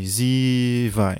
[0.00, 1.16] 3 e vai.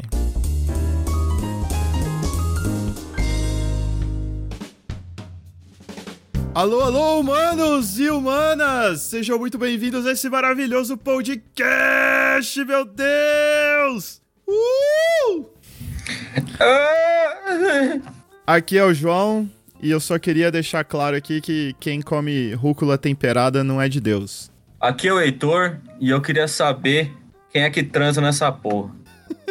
[6.54, 9.02] Alô, alô, humanos e humanas!
[9.02, 14.22] Sejam muito bem-vindos a esse maravilhoso podcast, meu Deus!
[14.48, 15.46] Uh!
[18.46, 19.48] Aqui é o João
[19.80, 24.00] e eu só queria deixar claro aqui que quem come rúcula temperada não é de
[24.00, 24.50] Deus.
[24.80, 27.19] Aqui é o Heitor e eu queria saber
[27.52, 28.94] quem é que transa nessa porra.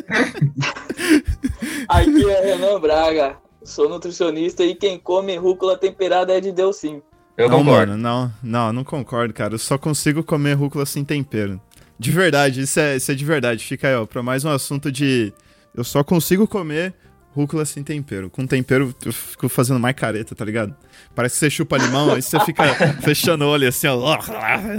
[1.88, 7.02] Aqui é Renan Braga, sou nutricionista e quem come rúcula temperada é de Deus sim.
[7.38, 7.92] Eu não, concordo.
[7.92, 9.54] mano, não, não, não concordo, cara.
[9.54, 11.60] Eu só consigo comer rúcula sem tempero.
[11.98, 13.64] De verdade, isso é, isso é de verdade.
[13.64, 15.34] Fica aí, ó, pra mais um assunto de.
[15.74, 16.94] Eu só consigo comer
[17.40, 18.30] rúcula sem tempero.
[18.30, 20.76] Com tempero eu fico fazendo mais careta, tá ligado?
[21.16, 22.64] Parece que você chupa limão, aí você fica
[23.02, 24.18] fechando o olho assim, ó.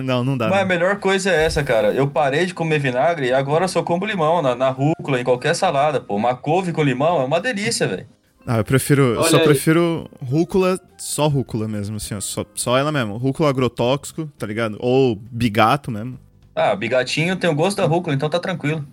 [0.02, 0.48] Não, não dá.
[0.48, 0.69] Mas a não.
[0.69, 1.92] melhor coisa é essa, cara.
[1.92, 5.24] Eu parei de comer vinagre e agora eu só como limão na, na rúcula, em
[5.24, 6.16] qualquer salada, pô.
[6.16, 8.06] Uma couve com limão é uma delícia, velho.
[8.47, 9.02] Ah, eu prefiro.
[9.14, 9.45] Eu Olha só aí.
[9.45, 12.20] prefiro rúcula, só rúcula mesmo, assim, ó.
[12.20, 13.17] Só, só ela mesmo.
[13.17, 14.77] Rúcula agrotóxico, tá ligado?
[14.80, 16.19] Ou bigato mesmo.
[16.55, 18.84] Ah, bigatinho tem o gosto da rúcula, então tá tranquilo.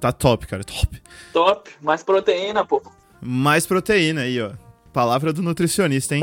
[0.00, 1.02] Tá top, cara, top.
[1.32, 2.80] Top, mais proteína, pô.
[3.20, 4.50] Mais proteína aí, ó.
[4.92, 6.22] Palavra do nutricionista, hein?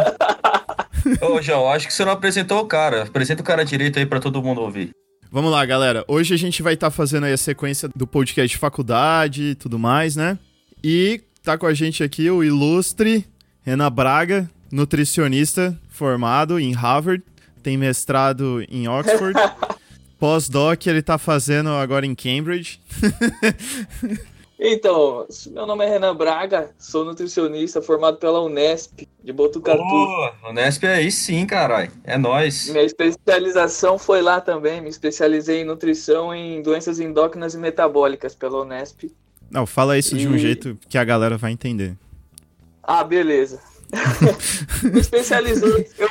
[1.22, 3.04] Ô, João, acho que você não apresentou o cara.
[3.04, 4.92] Apresenta o cara direito aí pra todo mundo ouvir.
[5.32, 6.04] Vamos lá, galera.
[6.08, 9.78] Hoje a gente vai estar fazendo aí a sequência do podcast de faculdade e tudo
[9.78, 10.38] mais, né?
[10.84, 13.26] E tá com a gente aqui o ilustre
[13.64, 17.24] Renan Braga, nutricionista formado em Harvard,
[17.64, 19.34] tem mestrado em Oxford.
[20.20, 22.80] Pós-doc ele tá fazendo agora em Cambridge.
[24.58, 29.82] Então, meu nome é Renan Braga, sou nutricionista formado pela Unesp de Botucatu.
[29.82, 31.92] Ô, o Nesp aí sim, caralho.
[32.06, 32.70] É nóis.
[32.70, 38.62] Minha especialização foi lá também, me especializei em nutrição em doenças endócrinas e metabólicas pela
[38.62, 39.12] Unesp.
[39.52, 41.96] Não, fala isso de um E- jeito que a galera vai entender.
[42.82, 43.60] Ah, beleza.
[44.84, 46.10] me especializei, eu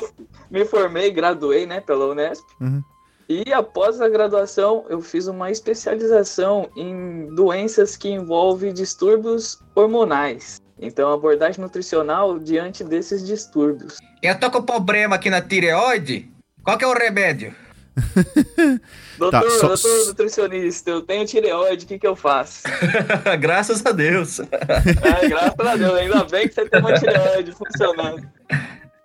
[0.51, 2.45] me formei, graduei, né, pela Unesp.
[2.61, 2.83] Uhum.
[3.29, 10.61] E após a graduação, eu fiz uma especialização em doenças que envolvem distúrbios hormonais.
[10.79, 13.97] Então, abordagem nutricional diante desses distúrbios.
[14.23, 16.31] Eu tô com problema aqui na tireoide.
[16.63, 17.55] Qual que é o remédio?
[19.19, 22.63] Doutor, Tá, só- doutor nutricionista, eu tenho tireoide, o que, que eu faço?
[23.39, 24.41] Graças a Deus.
[24.41, 24.49] Ai,
[25.31, 28.29] graças a Deus, ainda bem que você tem uma tireoide funcionando.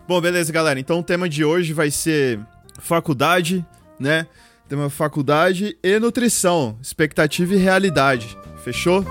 [0.07, 0.79] Bom, beleza, galera.
[0.79, 2.39] Então o tema de hoje vai ser
[2.79, 3.63] faculdade,
[3.99, 4.27] né?
[4.67, 8.37] Tema faculdade e nutrição, expectativa e realidade.
[8.63, 9.03] Fechou?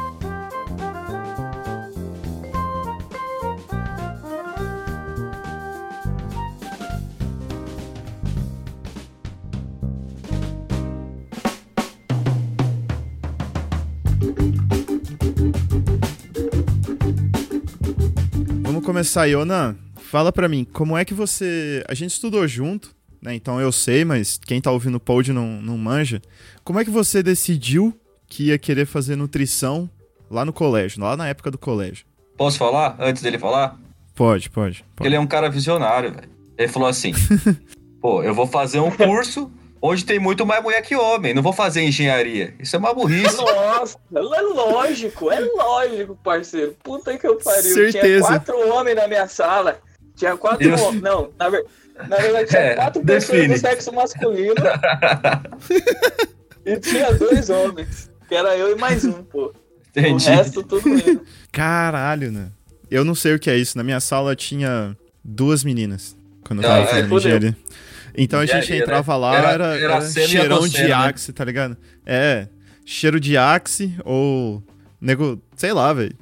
[18.62, 19.76] Vamos começar aí, Onan.
[19.96, 21.84] Fala pra mim, como é que você.
[21.88, 23.34] A gente estudou junto, né?
[23.34, 26.20] Então eu sei, mas quem tá ouvindo o pod não, não manja.
[26.64, 29.88] Como é que você decidiu que ia querer fazer nutrição
[30.30, 32.04] lá no colégio, lá na época do colégio?
[32.36, 33.78] Posso falar antes dele falar?
[34.14, 34.78] Pode, pode.
[34.78, 35.08] Porque pode.
[35.08, 36.28] ele é um cara visionário, velho.
[36.56, 37.12] Ele falou assim:
[38.00, 39.50] pô, eu vou fazer um curso
[39.80, 41.32] onde tem muito mais mulher que homem.
[41.34, 42.54] Não vou fazer engenharia.
[42.58, 43.36] Isso é uma burrice.
[43.36, 46.76] Nossa, é lógico, é lógico, parceiro.
[46.82, 47.62] Puta que eu pariu.
[47.62, 48.26] Certeza.
[48.26, 49.80] Tinha quatro homens na minha sala.
[50.16, 51.02] Tinha quatro homens.
[51.02, 51.64] Não, na, ver-
[52.08, 53.54] na verdade, tinha É, quatro pessoas define.
[53.54, 54.54] do sexo masculino.
[56.64, 58.10] e tinha dois homens.
[58.28, 59.52] Que era eu e mais um, pô.
[59.90, 60.26] Entendi.
[60.26, 60.82] O resto tudo.
[61.50, 62.48] Caralho, né?
[62.90, 63.76] Eu não sei o que é isso.
[63.76, 67.18] Na minha sala tinha duas meninas quando eu Ah, tava é, fazendo fudeu.
[67.36, 67.56] engenharia.
[68.16, 69.18] Então a gente Engenharia, entrava né?
[69.18, 70.92] lá, Era- era, era e cheirão de né?
[70.92, 71.76] axe, tá ligado?
[72.04, 72.48] É,
[72.84, 74.62] cheiro de axe ou
[75.00, 76.14] nego, sei lá, velho.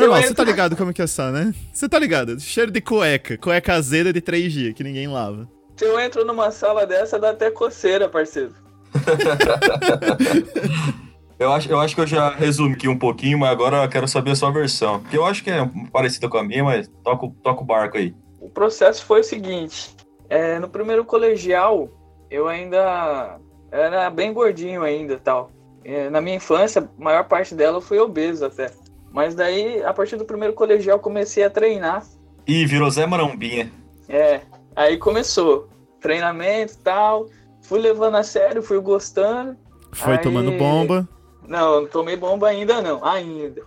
[0.00, 1.54] Normal, você tá ligado como que é essa, né?
[1.72, 2.38] Você tá ligado?
[2.40, 5.48] Cheiro de cueca, cueca azeda de três dias, que ninguém lava.
[5.76, 8.52] Se eu entro numa sala dessa, dá até coceira, parceiro.
[11.36, 14.06] Eu acho, eu acho que eu já resumi aqui um pouquinho, mas agora eu quero
[14.06, 15.00] saber a sua versão.
[15.00, 17.98] Que eu acho que é parecida com a minha, mas toca, o- toca o barco
[17.98, 18.14] aí.
[18.40, 19.90] O processo foi o seguinte:
[20.30, 21.88] é, no primeiro colegial,
[22.30, 23.36] eu ainda
[23.72, 25.50] era bem gordinho ainda tal.
[25.84, 28.70] É, na minha infância, a maior parte dela eu fui obeso até.
[29.14, 32.04] Mas daí, a partir do primeiro colegial, comecei a treinar.
[32.48, 33.70] Ih, virou Zé Marambinha.
[34.08, 34.40] É,
[34.74, 35.68] aí começou
[36.00, 37.28] treinamento e tal.
[37.62, 39.56] Fui levando a sério, fui gostando.
[39.92, 41.08] Foi Aí- tomando bomba.
[41.46, 43.62] Não, não tomei bomba ainda não, ainda.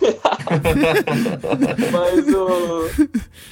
[1.90, 2.88] Mas o...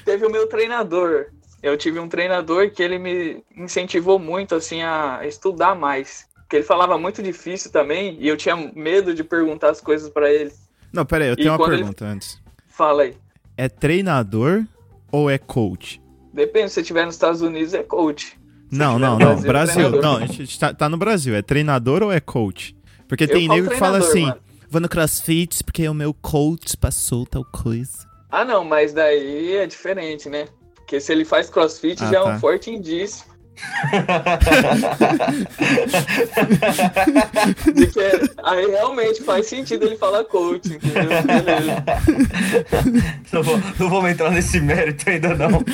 [0.04, 1.26] teve o meu treinador.
[1.62, 6.28] Eu tive um treinador que ele me incentivou muito assim a estudar mais.
[6.42, 10.30] Porque ele falava muito difícil também e eu tinha medo de perguntar as coisas pra
[10.32, 10.52] ele.
[10.92, 12.40] Não, pera aí, eu E tenho uma quando ele- pergunta antes.
[12.68, 13.14] Fala aí.
[13.56, 14.64] É treinador
[15.12, 16.00] ou é coach?
[16.32, 18.26] Depende, se você estiver nos Estados Unidos é coach.
[18.70, 19.18] Se Não, tiver não, não.
[19.18, 19.74] Brasil, Brasil.
[19.90, 20.02] treinador.
[20.02, 21.34] Não, a gente tá, tá no Brasil.
[21.34, 22.76] É treinador ou é coach?
[23.08, 24.36] Porque Eu tem nego que fala assim: mano.
[24.68, 28.08] vou no crossfit porque o meu coach passou tal coisa.
[28.30, 30.46] Ah, não, mas daí é diferente, né?
[30.76, 32.36] Porque se ele faz crossfit Ah, já é tá.
[32.36, 33.24] um forte indício
[37.92, 41.10] que é- aí realmente faz sentido ele falar coach, entendeu?
[43.32, 45.64] Não, vou, não vamos entrar nesse mérito ainda, não.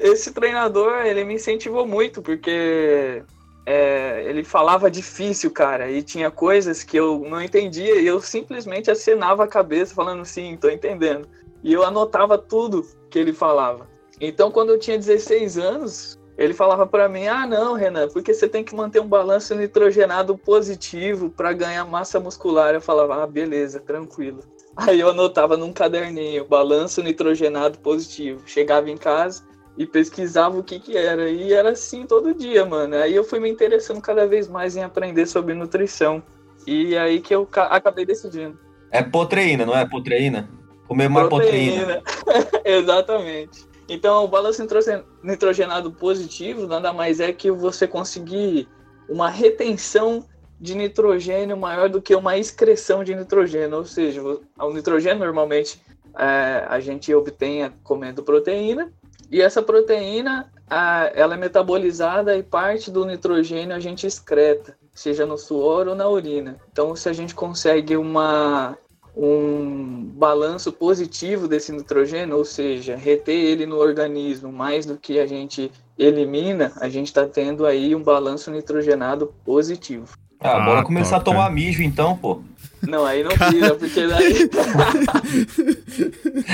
[0.00, 3.22] Esse treinador, ele me incentivou muito, porque
[3.66, 8.90] é, ele falava difícil, cara, e tinha coisas que eu não entendia, e eu simplesmente
[8.90, 11.26] acenava a cabeça, falando sim, tô entendendo.
[11.62, 13.88] E eu anotava tudo que ele falava.
[14.20, 18.48] Então, quando eu tinha 16 anos, ele falava pra mim: Ah, não, Renan, porque você
[18.48, 22.74] tem que manter um balanço nitrogenado positivo para ganhar massa muscular.
[22.74, 24.40] Eu falava: Ah, beleza, tranquilo.
[24.76, 28.42] Aí eu anotava num caderninho: balanço nitrogenado positivo.
[28.46, 29.42] Chegava em casa
[29.76, 31.28] e pesquisava o que que era.
[31.28, 32.96] E era assim todo dia, mano.
[32.96, 36.22] Aí eu fui me interessando cada vez mais em aprender sobre nutrição.
[36.66, 38.58] E aí que eu ca- acabei decidindo.
[38.90, 39.86] É potreína, não é?
[39.86, 40.48] Potreína?
[40.86, 42.02] Comer mais proteína.
[42.64, 43.66] Exatamente.
[43.88, 48.68] Então, o balanço nitrogen- nitrogenado positivo nada mais é que você conseguir
[49.08, 50.24] uma retenção
[50.58, 53.76] de nitrogênio maior do que uma excreção de nitrogênio.
[53.76, 55.80] Ou seja, o nitrogênio normalmente
[56.16, 58.90] é, a gente obtém comendo proteína
[59.30, 65.26] e essa proteína a- ela é metabolizada e parte do nitrogênio a gente excreta, seja
[65.26, 66.56] no suor ou na urina.
[66.72, 68.78] Então, se a gente consegue uma
[69.16, 75.26] um balanço positivo desse nitrogênio, ou seja, reter ele no organismo mais do que a
[75.26, 80.08] gente elimina, a gente está tendo aí um balanço nitrogenado positivo.
[80.40, 82.42] Ah, bora Ah, começar top, a tomar mijo então, pô.
[82.82, 84.50] Não, aí não precisa, porque daí.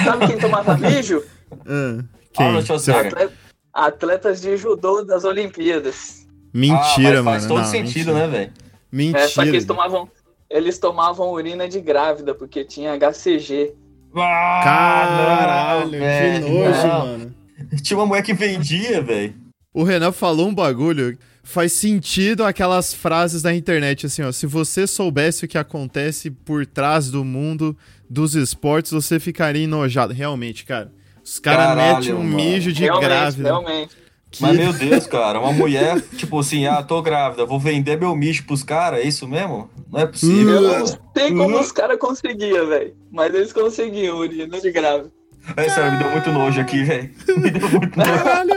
[0.05, 1.23] Sabe quem tomava mijo?
[1.67, 2.47] Ah, quem?
[2.47, 3.13] Arnold Schwarzenegger.
[3.13, 3.31] Atle-
[3.73, 6.27] Atletas de judô das Olimpíadas.
[6.53, 7.49] Mentira, ah, mas faz mano.
[7.49, 8.27] todo Não, sentido, mentira.
[8.27, 8.53] né, velho?
[8.93, 9.21] Mentira.
[9.21, 10.09] É, só que eles tomavam,
[10.51, 13.73] eles tomavam urina de grávida, porque tinha HCG.
[14.13, 17.07] Caralho, que nojo, não.
[17.07, 17.35] mano.
[17.83, 19.35] Tinha uma mulher que vendia, velho.
[19.73, 21.17] O Renan falou um bagulho.
[21.43, 24.31] Faz sentido aquelas frases da internet, assim, ó.
[24.33, 27.77] Se você soubesse o que acontece por trás do mundo
[28.09, 30.13] dos esportes, você ficaria enojado.
[30.13, 30.93] Realmente, cara.
[31.25, 32.37] Os caras metem um mano.
[32.37, 33.49] mijo de realmente, grávida.
[33.49, 33.97] realmente.
[34.31, 38.15] Que- Mas, meu Deus, cara, uma mulher, tipo assim, ah, tô grávida, vou vender meu
[38.15, 39.69] mijo pros caras, é isso mesmo?
[39.91, 42.95] Não é possível, Eu não sei como os caras conseguiam, velho.
[43.11, 45.11] Mas eles conseguiam urina de grávida.
[45.57, 47.11] É sério, me deu muito nojo aqui, velho.
[47.39, 48.13] Me deu muito nojo.
[48.13, 48.53] Caralho!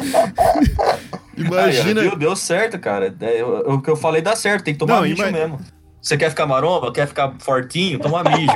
[1.36, 2.00] Imagina.
[2.02, 3.14] Aí, ó, deu certo, cara.
[3.20, 5.58] É, o que eu falei dá certo, tem que tomar Não, mijo mesmo.
[6.00, 8.52] Você quer ficar maromba, quer ficar fortinho, toma mijo.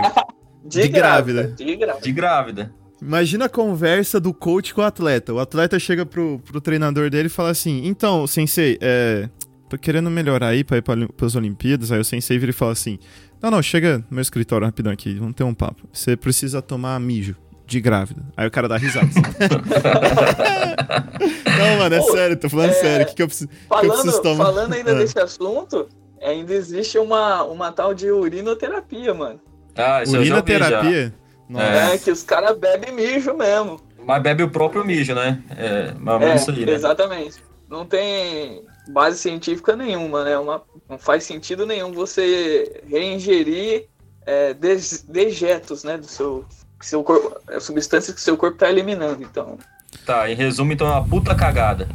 [0.64, 1.42] De, De grávida.
[1.42, 1.64] grávida.
[1.64, 2.00] De grávida.
[2.02, 2.74] De grávida.
[3.02, 5.32] Imagina a conversa do coach com o atleta.
[5.34, 9.28] O atleta chega pro, pro treinador dele e fala assim: Então, sensei, é,
[9.68, 11.92] tô querendo melhorar aí pra ir pra, pras Olimpíadas.
[11.92, 12.98] Aí o sensei vira e fala assim:
[13.42, 15.82] Não, não, chega no meu escritório rapidão aqui, vamos ter um papo.
[15.92, 17.36] Você precisa tomar mijo
[17.66, 18.22] de grávida.
[18.36, 19.06] Aí o cara dá risada.
[19.06, 19.20] assim.
[21.58, 23.06] não, mano, é Pô, sério, tô falando é, sério.
[23.06, 23.48] O que, que eu preciso.
[23.48, 24.44] que eu preciso Falando, tomar?
[24.44, 24.94] falando ainda Ah.
[24.94, 25.88] desse assunto,
[26.22, 29.40] ainda existe uma, uma tal de urinoterapia, mano.
[29.76, 30.58] Ah, isso eu já ouvi já.
[30.66, 31.14] Urinoterapia?
[31.48, 31.64] Nossa.
[31.66, 33.80] É, que os caras bebem mijo mesmo.
[34.06, 35.42] Mas bebe o próprio mijo, né?
[35.56, 36.72] É, ou menos isso aí, né?
[36.72, 37.42] exatamente.
[37.70, 40.36] Não tem base científica nenhuma, né?
[40.38, 43.86] Uma, não faz sentido nenhum você reingerir
[44.26, 45.96] é, des- dejetos, né?
[45.96, 46.44] Do seu,
[46.78, 49.22] que seu corpo, é, substâncias que seu corpo está eliminando.
[49.22, 49.58] Então,
[50.04, 51.88] Tá, em resumo, então é uma puta cagada.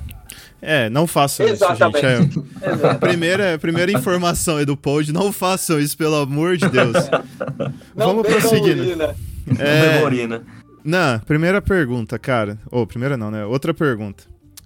[0.61, 1.73] É, não façam isso, gente.
[1.73, 2.43] Exatamente.
[2.61, 6.95] É, primeira, primeira informação aí do pod, não façam isso, pelo amor de Deus.
[7.95, 8.81] Não Vamos prosseguindo.
[8.81, 9.15] urina.
[9.59, 10.43] É, Memorina.
[10.83, 12.57] Não, primeira pergunta, cara.
[12.71, 13.45] Ou, primeira não, né?
[13.45, 14.23] Outra pergunta.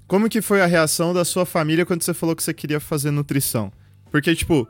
[0.07, 3.09] Como que foi a reação da sua família quando você falou que você queria fazer
[3.11, 3.71] nutrição?
[4.11, 4.67] Porque, tipo,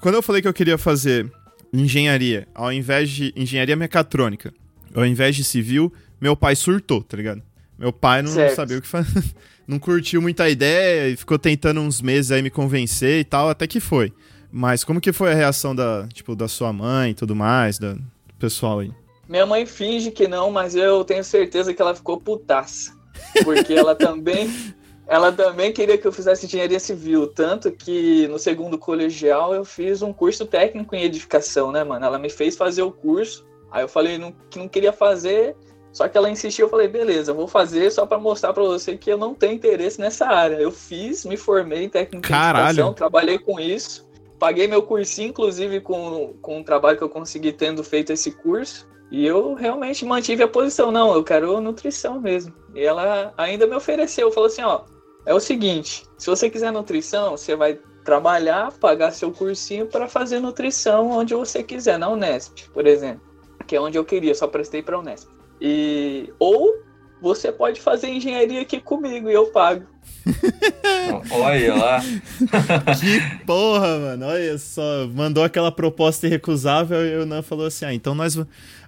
[0.00, 1.30] quando eu falei que eu queria fazer
[1.72, 4.52] engenharia, ao invés de engenharia mecatrônica,
[4.94, 7.42] ao invés de civil, meu pai surtou, tá ligado?
[7.78, 8.56] Meu pai não Certo.
[8.56, 9.22] sabia o que fazer.
[9.68, 13.50] não curtiu muito a ideia e ficou tentando uns meses aí me convencer e tal,
[13.50, 14.12] até que foi.
[14.50, 17.92] Mas como que foi a reação da, tipo, da sua mãe e tudo mais, da,
[17.92, 18.02] do
[18.38, 18.90] pessoal aí?
[19.28, 22.96] Minha mãe finge que não, mas eu tenho certeza que ela ficou putaça.
[23.44, 24.48] Porque ela também,
[25.06, 27.26] ela também queria que eu fizesse engenharia civil.
[27.26, 32.04] Tanto que no segundo colegial eu fiz um curso técnico em edificação, né, mano?
[32.06, 33.44] Ela me fez fazer o curso.
[33.70, 35.54] Aí eu falei não- que não queria fazer,
[35.90, 39.10] Só que ela insistiu, eu falei, beleza, vou fazer só para mostrar para você que
[39.10, 40.56] eu não tenho interesse nessa área.
[40.56, 42.66] Eu fiz, me formei em técnica Caralho.
[42.66, 44.06] de educação, trabalhei com isso.
[44.38, 48.86] Paguei meu cursinho, inclusive, com, com o trabalho que eu consegui tendo feito esse curso.
[49.10, 50.90] E eu realmente mantive a posição.
[50.90, 52.52] Não, eu quero nutrição mesmo.
[52.74, 54.82] E ela ainda me ofereceu, falou assim, ó,
[55.24, 60.40] é o seguinte, se você quiser nutrição, você vai trabalhar, pagar seu cursinho para fazer
[60.40, 63.20] nutrição onde você quiser, na Unesp, por exemplo,
[63.66, 65.28] que é onde eu queria, só prestei para Unesp.
[65.60, 66.72] E ou
[67.20, 69.84] você pode fazer engenharia aqui comigo e eu pago.
[71.30, 72.00] Olha lá.
[72.98, 74.26] Que porra, mano.
[74.26, 75.06] Olha só.
[75.08, 78.38] Mandou aquela proposta irrecusável e o Nan falou assim: ah, então nós.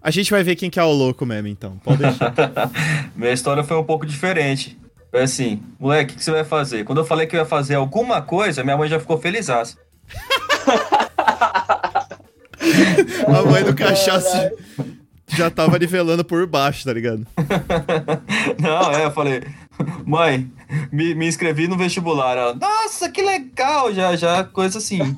[0.02, 1.78] A gente vai ver quem que é o louco mesmo, então.
[1.85, 2.33] Pode deixar.
[3.14, 4.78] Minha história foi um pouco diferente.
[5.11, 6.85] Foi assim, moleque, o que você vai fazer?
[6.85, 9.49] Quando eu falei que eu ia fazer alguma coisa, minha mãe já ficou feliz.
[13.26, 14.52] A mãe do cachaça
[15.26, 17.26] já tava nivelando por baixo, tá ligado?
[18.61, 19.42] Não, é, eu falei,
[20.07, 20.50] mãe,
[20.92, 22.37] me, me inscrevi no vestibular.
[22.37, 25.16] Ela, Nossa, que legal, já, já, coisa assim.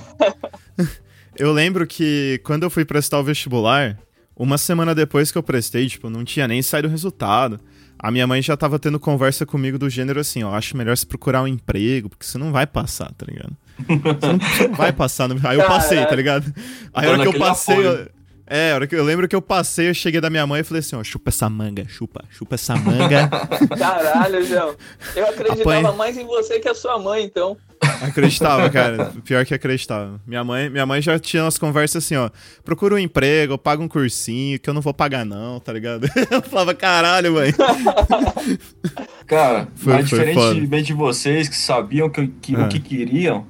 [1.36, 3.98] Eu lembro que quando eu fui prestar o vestibular,
[4.42, 7.60] uma semana depois que eu prestei, tipo, não tinha nem saído o resultado.
[7.96, 11.06] A minha mãe já tava tendo conversa comigo do gênero assim, ó, acho melhor você
[11.06, 13.56] procurar um emprego, porque você não vai passar, tá ligado?
[13.78, 15.28] Você não, você não vai passar.
[15.28, 15.40] No...
[15.46, 16.52] Aí eu passei, tá ligado?
[16.92, 17.86] Aí a hora que eu passei.
[17.86, 18.08] Eu...
[18.46, 20.80] É, hora que eu lembro que eu passei, eu cheguei da minha mãe e falei
[20.80, 23.28] assim, ó, chupa essa manga, chupa, chupa essa manga.
[23.78, 24.74] Caralho, João.
[25.16, 25.92] Eu acreditava Apanha.
[25.92, 27.56] mais em você que a sua mãe, então.
[28.02, 29.12] Acreditava, cara.
[29.24, 30.20] Pior que acreditava.
[30.26, 32.30] Minha mãe, minha mãe já tinha umas conversas assim, ó.
[32.64, 36.06] Procura um emprego, paga um cursinho, que eu não vou pagar, não, tá ligado?
[36.30, 37.52] Eu falava, caralho, mãe.
[39.26, 42.58] Cara, Foi- mas foi diferentemente de vocês que sabiam que, que- É.
[42.58, 43.46] o que queriam,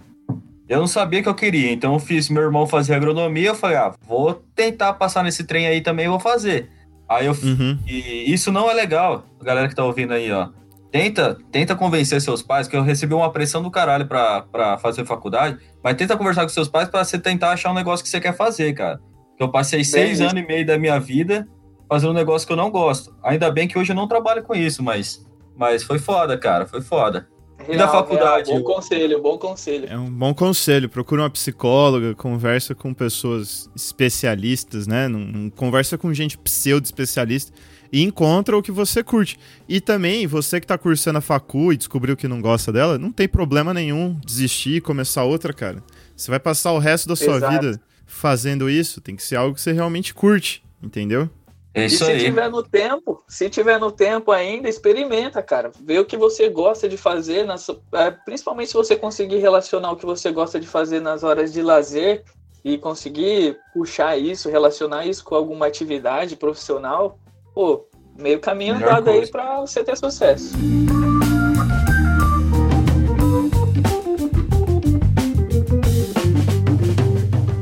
[0.72, 1.70] eu não sabia o que eu queria.
[1.70, 5.66] Então eu fiz meu irmão fazer agronomia, eu falei, ah, vou tentar passar nesse trem
[5.66, 6.70] aí também, eu vou fazer.
[7.08, 7.78] Aí eu Uhum.
[7.86, 10.48] E isso não é legal, galera que tá ouvindo aí, ó.
[10.90, 15.04] Tenta, tenta convencer seus pais, que eu recebi uma pressão do caralho pra, pra fazer
[15.04, 18.20] faculdade, mas tenta conversar com seus pais pra você tentar achar um negócio que você
[18.20, 19.00] quer fazer, cara.
[19.38, 20.22] Eu passei seis isso.
[20.22, 21.48] anos e meio da minha vida
[21.88, 23.14] fazendo um negócio que eu não gosto.
[23.22, 25.26] Ainda bem que hoje eu não trabalho com isso, mas,
[25.56, 27.28] mas foi foda, cara, foi foda.
[27.68, 28.50] E da faculdade?
[28.50, 29.86] Bom conselho, bom conselho.
[29.88, 30.88] É um bom conselho.
[30.88, 35.08] Procura uma psicóloga, conversa com pessoas especialistas, né?
[35.08, 37.52] Não, não conversa com gente pseudo-especialista
[37.92, 39.38] e encontra o que você curte.
[39.68, 43.12] E também, você que tá cursando a facu e descobriu que não gosta dela, não
[43.12, 45.82] tem problema nenhum desistir e começar outra, cara.
[46.16, 47.52] Você vai passar o resto da sua Exato.
[47.52, 51.28] vida fazendo isso, tem que ser algo que você realmente curte, entendeu?
[51.74, 52.20] É E isso se aí.
[52.20, 55.70] tiver no tempo, se tiver no tempo ainda, experimenta, cara.
[55.82, 59.96] Vê o que você gosta de fazer, nas, é, principalmente se você conseguir relacionar o
[59.96, 62.24] que você gosta de fazer nas horas de lazer
[62.64, 67.18] e conseguir puxar isso, relacionar isso com alguma atividade profissional,
[67.54, 67.86] pô,
[68.18, 69.32] meio caminho Melhor andado aí coisa.
[69.32, 70.52] pra você ter sucesso.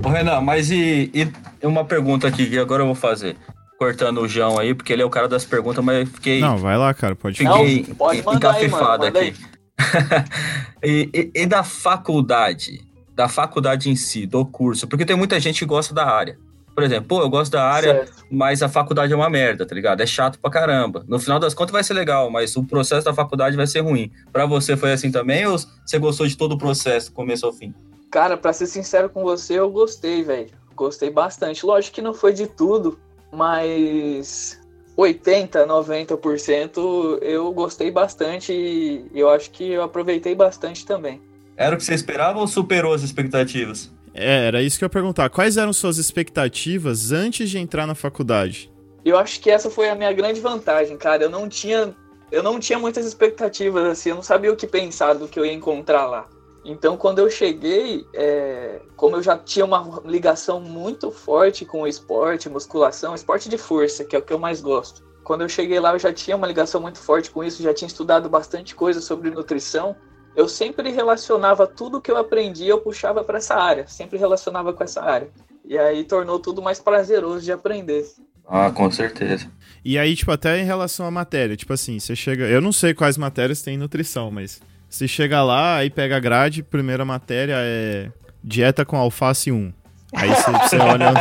[0.04, 3.36] Ô, Renan, mas e, e uma pergunta aqui que agora eu vou fazer.
[3.84, 6.38] Cortando o João aí, porque ele é o cara das perguntas, mas eu fiquei.
[6.38, 9.34] Não, vai lá, cara, pode Não, Fiquei pode mandar aí, mano, aqui.
[10.84, 12.82] e, e- e da faculdade?
[13.14, 14.86] Da faculdade em si, do curso?
[14.86, 16.38] Porque tem muita gente que gosta da área.
[16.74, 18.26] Por exemplo, pô, eu gosto da área, Certo.
[18.30, 20.02] mas a faculdade é uma merda, tá ligado?
[20.02, 21.02] É chato pra caramba.
[21.08, 24.10] No final das contas vai ser legal, mas o processo da faculdade vai ser ruim.
[24.30, 27.72] Pra você foi assim também ou você gostou de todo o processo, começo ao fim?
[28.10, 30.50] Cara, pra ser sincero com você, eu gostei, velho.
[30.76, 31.64] Gostei bastante.
[31.64, 32.98] Lógico que não foi de tudo,
[33.32, 34.60] mas
[34.96, 41.20] 80, 90% eu gostei bastante e eu acho que eu aproveitei bastante também.
[41.56, 43.90] Era o que você esperava ou superou as expectativas?
[44.14, 45.28] É, era isso que eu ia perguntar.
[45.30, 48.70] Quais eram suas expectativas antes de entrar na faculdade?
[49.04, 51.22] Eu acho que essa foi a minha grande vantagem, cara.
[51.22, 51.94] Eu não tinha,
[52.30, 55.46] eu não tinha muitas expectativas assim, eu não sabia o que pensar do que eu
[55.46, 56.26] ia encontrar lá.
[56.64, 61.86] Então, quando eu cheguei, é, como eu já tinha uma ligação muito forte com o
[61.86, 65.02] esporte, musculação, esporte de força, que é o que eu mais gosto.
[65.24, 67.88] Quando eu cheguei lá, eu já tinha uma ligação muito forte com isso, já tinha
[67.88, 69.96] estudado bastante coisa sobre nutrição.
[70.36, 74.84] Eu sempre relacionava tudo que eu aprendi, eu puxava para essa área, sempre relacionava com
[74.84, 75.30] essa área.
[75.64, 78.04] E aí tornou tudo mais prazeroso de aprender.
[78.46, 79.50] Ah, com certeza.
[79.84, 82.44] E aí, tipo, até em relação à matéria, tipo assim, você chega.
[82.46, 84.60] Eu não sei quais matérias tem em nutrição, mas
[84.90, 88.10] você chega lá, aí pega a grade, primeira matéria é
[88.42, 89.72] dieta com alface 1.
[90.12, 91.12] Aí você, olha.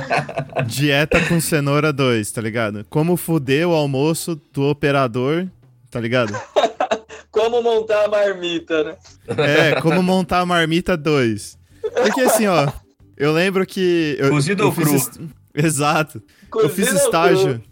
[0.66, 2.84] dieta com cenoura 2, tá ligado?
[2.88, 5.46] Como fuder o almoço do operador,
[5.90, 6.32] tá ligado?
[7.30, 8.96] Como montar a marmita, né?
[9.36, 11.58] É, como montar a marmita 2.
[12.02, 12.70] Porque assim, ó,
[13.16, 14.16] eu lembro que.
[14.18, 14.96] Eu, Cozido eu ou fiz cru?
[14.96, 15.20] est-
[15.54, 16.22] Exato.
[16.54, 17.54] Eu fiz Cozido estágio.
[17.60, 17.62] cru?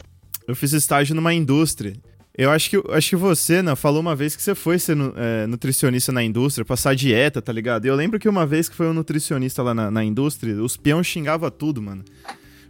[0.49, 1.95] eu fiz estágio numa indústria.
[2.37, 5.47] Eu acho que, acho que você, né, falou uma vez que você foi ser é,
[5.47, 7.85] nutricionista na indústria, passar dieta, tá ligado?
[7.85, 11.07] Eu lembro que uma vez que foi um nutricionista lá na, na indústria, os peões
[11.07, 12.03] xingavam tudo, mano.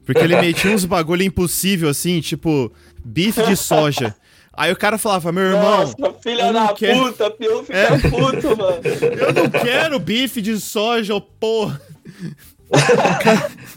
[0.04, 2.72] Porque ele metia uns bagulho impossível, assim, tipo,
[3.04, 4.16] bife de soja.
[4.52, 5.78] Aí o cara falava, meu irmão.
[5.78, 7.06] Nossa, filha da quero...
[7.06, 7.98] puta, peão fica é.
[7.98, 8.80] puto, mano.
[8.84, 11.80] Eu não quero bife de soja, ô porra.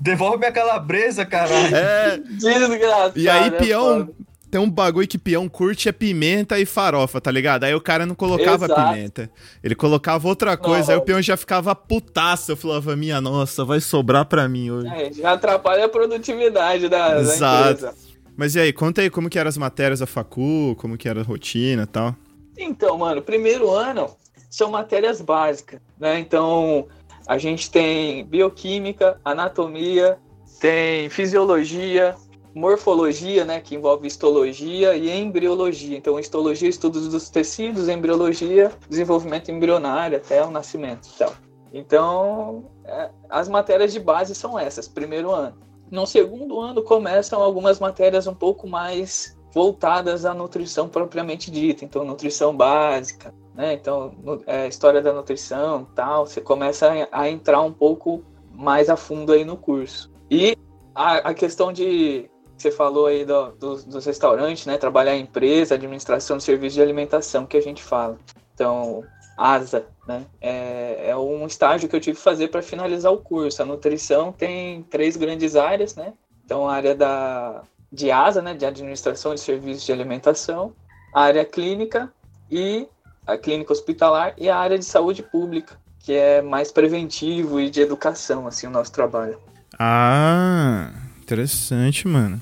[0.02, 1.76] Devolve minha calabresa, caralho.
[1.76, 2.18] É.
[2.18, 3.20] Desgraçado.
[3.20, 4.10] E aí, peão.
[4.56, 7.66] Tem um bagulho que peão curte é pimenta e farofa, tá ligado?
[7.66, 8.94] Aí o cara não colocava Exato.
[8.94, 9.30] pimenta.
[9.62, 12.54] Ele colocava outra coisa, aí o peão já ficava putaço.
[12.54, 14.88] Eu falava, minha nossa, vai sobrar pra mim hoje.
[14.88, 17.82] É, já atrapalha a produtividade da, Exato.
[17.82, 17.94] da.
[18.38, 21.20] Mas e aí, conta aí como que eram as matérias da facu, como que era
[21.20, 22.16] a rotina e tal.
[22.58, 24.16] Então, mano, primeiro ano
[24.50, 26.18] são matérias básicas, né?
[26.18, 26.88] Então,
[27.28, 30.18] a gente tem bioquímica, anatomia,
[30.62, 32.16] tem fisiologia,
[32.56, 35.98] morfologia, né, que envolve histologia e embriologia.
[35.98, 41.34] Então, histologia, estudos dos tecidos, embriologia, desenvolvimento embrionário até o nascimento e tal.
[41.74, 45.58] Então, é, as matérias de base são essas, primeiro ano.
[45.92, 51.84] No segundo ano começam algumas matérias um pouco mais voltadas à nutrição propriamente dita.
[51.84, 53.74] Então, nutrição básica, né?
[53.74, 54.14] Então,
[54.48, 56.26] é, história da nutrição, tal.
[56.26, 60.10] Você começa a, entrar um pouco mais a fundo aí no curso.
[60.32, 60.58] E
[60.94, 64.78] a, a questão de você falou aí do, do, dos restaurantes, né?
[64.78, 68.18] Trabalhar em empresa, administração de serviços de alimentação que a gente fala.
[68.54, 69.04] Então,
[69.38, 70.26] ASA, né?
[70.40, 73.62] É, é um estágio que eu tive que fazer para finalizar o curso.
[73.62, 76.14] A nutrição tem três grandes áreas, né?
[76.44, 78.54] Então, a área da, de ASA, né?
[78.54, 80.74] De administração de serviços de alimentação,
[81.14, 82.12] a área clínica
[82.50, 82.88] e
[83.28, 87.82] a clínica hospitalar e a área de saúde pública, que é mais preventivo e de
[87.82, 89.40] educação, assim, o nosso trabalho.
[89.80, 90.92] Ah,
[91.26, 92.40] Interessante, mano.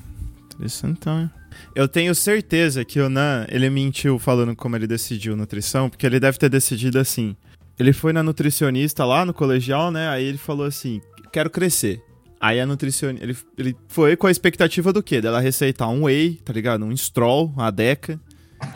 [0.54, 1.30] Interessantão.
[1.74, 6.20] Eu tenho certeza que o Nan, ele mentiu falando como ele decidiu nutrição, porque ele
[6.20, 7.34] deve ter decidido assim.
[7.78, 10.10] Ele foi na nutricionista lá no colegial, né?
[10.10, 11.00] Aí ele falou assim:
[11.32, 12.02] quero crescer.
[12.38, 13.24] Aí a nutricionista.
[13.24, 15.18] Ele, ele foi com a expectativa do quê?
[15.18, 16.84] Dela receitar um whey, tá ligado?
[16.84, 18.20] Um stroll, uma deca.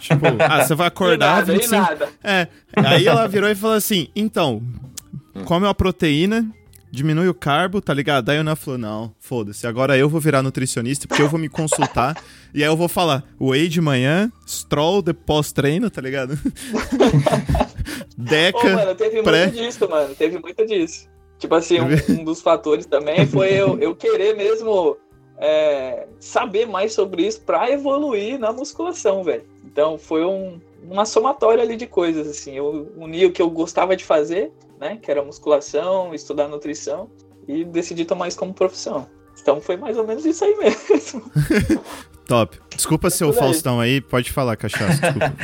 [0.01, 1.37] Tipo, ah, você vai acordar.
[1.37, 1.77] nada, 25...
[1.77, 2.09] nada.
[2.25, 2.49] É.
[2.75, 4.63] Aí ela virou e falou assim: então,
[5.45, 6.51] come uma proteína
[6.91, 8.29] diminui o carbo, tá ligado?
[8.31, 11.49] Aí o Ana falou, não, foda-se, agora eu vou virar nutricionista, porque eu vou me
[11.49, 12.17] consultar,
[12.55, 16.39] e aí eu vou falar, whey de manhã, stroll de pós-treino, tá ligado?
[18.17, 19.47] Deca, Ô, mano, teve pré...
[19.47, 21.09] muito disso, mano, teve muito disso.
[21.39, 21.87] Tipo assim, um,
[22.21, 24.97] um dos fatores também foi eu, eu querer mesmo
[25.39, 29.45] é, saber mais sobre isso pra evoluir na musculação, velho.
[29.65, 32.57] Então foi um, uma somatória ali de coisas, assim.
[32.57, 34.97] Eu uni o que eu gostava de fazer né?
[34.97, 37.11] Que era musculação, estudar nutrição
[37.47, 39.09] e decidi tomar isso como profissão.
[39.41, 41.23] Então foi mais ou menos isso aí mesmo.
[42.27, 42.59] Top.
[42.75, 45.01] Desculpa seu Faustão aí, pode falar, cachaça.
[45.01, 45.35] Desculpa.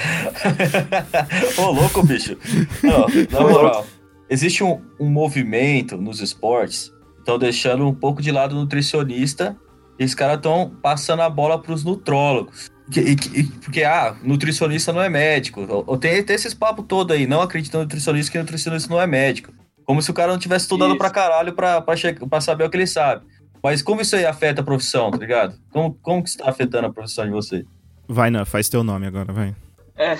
[1.62, 2.36] Ô, louco, bicho.
[2.82, 3.86] Não, na moral,
[4.28, 9.56] existe um, um movimento nos esportes, estão deixando um pouco de lado o nutricionista
[9.98, 12.70] e os caras estão passando a bola para os nutrólogos.
[12.90, 15.66] Que, que, porque, ah, nutricionista não é médico.
[15.86, 19.06] Ou tem, tem esses papos todo aí, não acredita no nutricionista que nutricionista não é
[19.06, 19.52] médico.
[19.84, 20.98] Como se o cara não tivesse estudado isso.
[20.98, 21.94] pra caralho pra, pra,
[22.28, 23.24] pra saber o que ele sabe.
[23.62, 25.58] Mas como isso aí afeta a profissão, tá ligado?
[25.70, 27.64] Como, como que está afetando a profissão de você?
[28.06, 29.54] Vai, não, faz teu nome agora, vai.
[29.96, 30.18] É.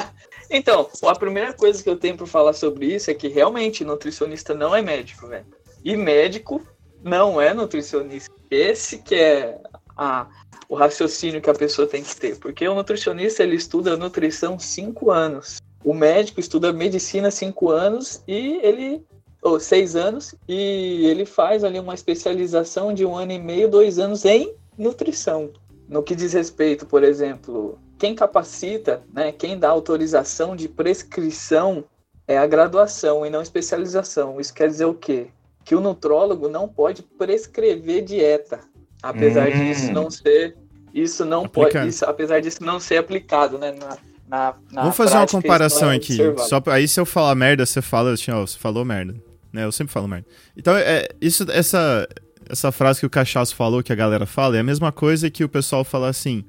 [0.50, 4.52] então, a primeira coisa que eu tenho pra falar sobre isso é que realmente nutricionista
[4.54, 5.46] não é médico, velho.
[5.82, 6.60] E médico
[7.02, 8.30] não é nutricionista.
[8.50, 9.58] Esse que é
[9.96, 10.26] a,
[10.72, 12.38] o raciocínio que a pessoa tem que ter.
[12.38, 15.60] Porque o nutricionista ele estuda nutrição cinco anos.
[15.84, 19.04] O médico estuda medicina cinco anos e ele
[19.42, 23.98] ou seis anos e ele faz ali uma especialização de um ano e meio, dois
[23.98, 25.50] anos em nutrição.
[25.86, 31.84] No que diz respeito, por exemplo, quem capacita, né, quem dá autorização de prescrição
[32.26, 34.40] é a graduação e não especialização.
[34.40, 35.26] Isso quer dizer o quê?
[35.66, 38.60] Que o nutrólogo não pode prescrever dieta,
[39.02, 39.66] apesar hum.
[39.66, 40.61] disso não ser
[40.94, 41.72] isso não Aplicando.
[41.72, 45.90] pode, isso, apesar disso não ser aplicado, né, na, na, na Vamos fazer uma comparação
[45.90, 46.16] é aqui.
[46.48, 49.14] Só, aí se eu falar merda, você fala assim, ó, você falou merda.
[49.52, 49.64] Né?
[49.64, 50.26] Eu sempre falo merda.
[50.56, 52.08] Então, é, isso, essa,
[52.48, 55.44] essa frase que o Cachaço falou, que a galera fala, é a mesma coisa que
[55.44, 56.44] o pessoal fala assim,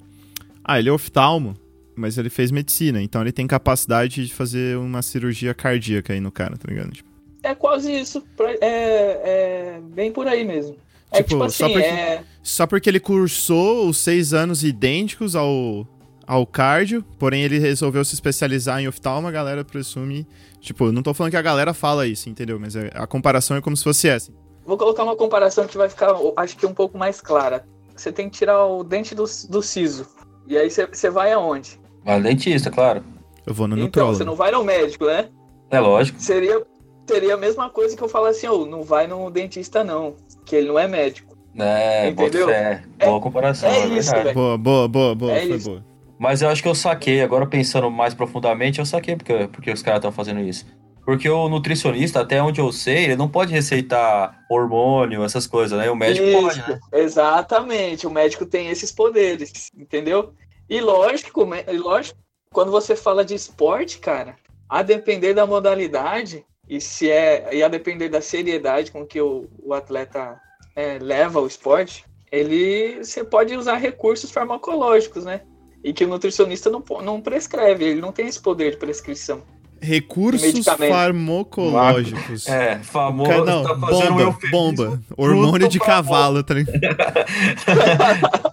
[0.64, 1.56] ah, ele é oftalmo,
[1.96, 6.32] mas ele fez medicina, então ele tem capacidade de fazer uma cirurgia cardíaca aí no
[6.32, 6.92] cara, tá ligado?
[6.92, 7.10] Tipo,
[7.44, 8.24] é quase isso,
[8.62, 10.78] é, é bem por aí mesmo.
[11.14, 12.24] É tipo, tipo assim, só, porque, é...
[12.42, 15.88] só porque ele cursou os seis anos idênticos ao,
[16.26, 20.28] ao cardio, porém ele resolveu se especializar em oftalmo, a galera presume.
[20.60, 22.60] Tipo, não tô falando que a galera fala isso, entendeu?
[22.60, 24.32] Mas é, a comparação é como se fosse essa.
[24.66, 27.66] Vou colocar uma comparação que vai ficar, acho que um pouco mais clara.
[27.96, 30.08] você tem que tirar o dente do, do siso.
[30.48, 31.80] E aí você, vai aonde?
[32.04, 33.04] Vai no dentista, claro.
[33.46, 34.18] Eu vou no Então, nutrólogo.
[34.18, 35.30] você não vai no médico, né?
[35.70, 36.20] É lógico.
[36.22, 36.62] Seria,
[37.06, 40.56] seria a mesma coisa que eu falar assim, ô, não vai no dentista não, que
[40.56, 41.38] ele não é médico.
[41.58, 42.48] É, Entendeu?
[42.48, 42.84] fé.
[43.00, 44.34] É- Boa comparação, é é, isso, velho.
[44.34, 45.32] Boa, boa, boa, boa.
[45.34, 45.70] É foi isso.
[45.70, 45.86] boa.
[46.18, 49.82] Mas eu acho que eu saquei, agora pensando mais profundamente, eu saquei porque, porque os
[49.82, 50.66] caras estão fazendo isso.
[51.06, 55.92] Porque o nutricionista, até onde eu sei, ele não pode receitar hormônio, essas coisas, né?
[55.92, 56.80] O médico pode, Isso, né?
[56.94, 60.34] Exatamente, o médico tem esses poderes, entendeu?
[60.70, 62.18] E lógico, e lógico,
[62.54, 64.38] quando você fala de esporte, cara,
[64.70, 69.48] a depender da modalidade e se é e a depender da seriedade com que o,
[69.64, 70.40] o atleta
[70.76, 75.42] é, leva o esporte, ele você pode usar recursos farmacológicos, né?
[75.84, 79.42] E que o nutricionista não, não prescreve, ele não tem esse poder de prescrição.
[79.82, 82.48] Recursos farmacológicos.
[82.48, 83.30] É, famoso.
[83.30, 84.52] Cara, não, tá fazendo um bomba, eufemismo.
[84.52, 85.02] bomba.
[85.18, 86.80] Hormônio de cavalo, tá ligado?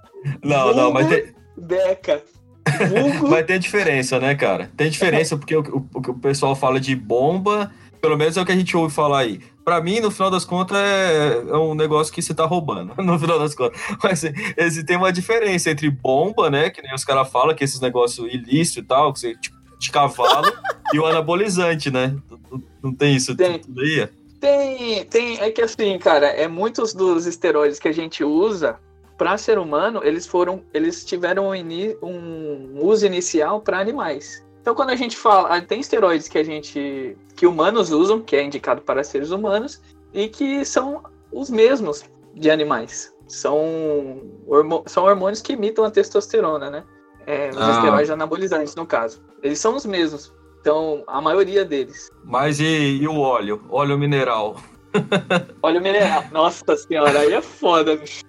[0.45, 1.25] Não, não, mas tem,
[1.57, 2.23] Deca.
[3.29, 4.71] Mas tem diferença, né, cara?
[4.77, 8.53] Tem diferença porque o, o- o pessoal fala de bomba, pelo menos é o que
[8.53, 9.41] a gente ouve falar aí.
[9.65, 13.19] Pra mim, no final das contas, é, é um negócio que você tá roubando, no
[13.19, 13.81] final das contas.
[14.03, 14.25] Mas
[14.57, 18.27] esse, tem uma diferença entre bomba, né, que nem os caras falam, que esses negócios
[18.33, 20.53] ilícitos e tal, que você, tipo, de cavalo,
[20.93, 22.17] e o anabolizante, né?
[22.51, 23.59] Não, não tem isso Tem.
[23.59, 24.09] tudo aí?
[24.41, 28.79] Tem, tem, é que assim, cara, é muitos dos esteroides que a gente usa
[29.19, 34.43] para ser humano, eles foram, eles tiveram um, um uso inicial para animais.
[34.61, 38.37] Então, quando a gente fala, ah, tem esteroides que a gente, que humanos usam, que
[38.37, 39.81] é indicado para seres humanos,
[40.13, 43.13] e que são os mesmos de animais.
[43.27, 46.85] São, hormo- são hormônios que imitam a testosterona, né?
[47.27, 47.71] É, os Ah.
[47.73, 49.23] esteroides anabolizantes, no caso.
[49.43, 50.33] Eles são os mesmos.
[50.61, 52.11] Então, a maioria deles.
[52.25, 52.65] Mas e,
[53.01, 53.63] e o óleo?
[53.71, 54.57] Óleo mineral?
[55.63, 56.25] Olha o mineral.
[56.33, 58.23] Nossa senhora, aí é foda, bicho.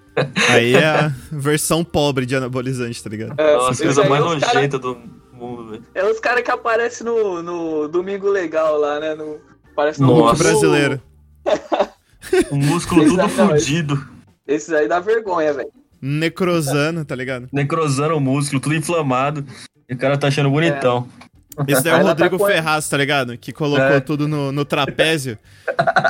[0.49, 3.33] Aí é a versão pobre de anabolizante, tá ligado?
[3.39, 4.97] É, Nossa, coisa mais os cara- nojenta do
[5.41, 5.83] mundo, velho.
[5.93, 9.15] É os caras que aparecem no, no Domingo Legal lá, né?
[9.15, 9.39] No,
[9.75, 10.43] parece no Nossa.
[10.43, 11.01] Brasileiro.
[12.51, 14.07] O músculo tudo não, fudido.
[14.47, 15.69] Esses aí dá vergonha, velho.
[16.01, 17.47] Necrosano, tá ligado?
[17.51, 19.45] necrosando o músculo, tudo inflamado.
[19.89, 21.07] E o cara tá achando bonitão.
[21.67, 23.37] Esse daí é o tá Rodrigo com- Ferraz, tá ligado?
[23.37, 23.99] Que colocou É.
[23.99, 25.37] tudo no, no trapézio.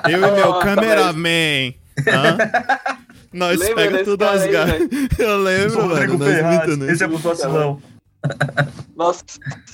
[0.09, 1.73] Eu e meu cameraman.
[3.33, 4.81] Nós Lembra pega desse tudo as garras.
[5.17, 6.25] Eu lembro, Rodrigo mano.
[6.25, 7.81] Nós Ferraz, imitando esse é pro vacilão.
[8.95, 9.23] Nossa,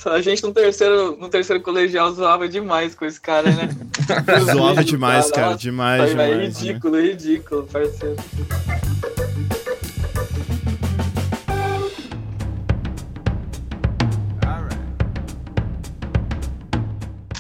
[0.06, 3.70] a gente no terceiro, no terceiro colegial zoava demais com esse cara, né?
[4.54, 5.56] Zoava demais, cara.
[5.56, 6.62] Demais, Aí, velho, demais.
[6.62, 6.68] né?
[6.68, 8.16] ridículo, ridículo, parceiro.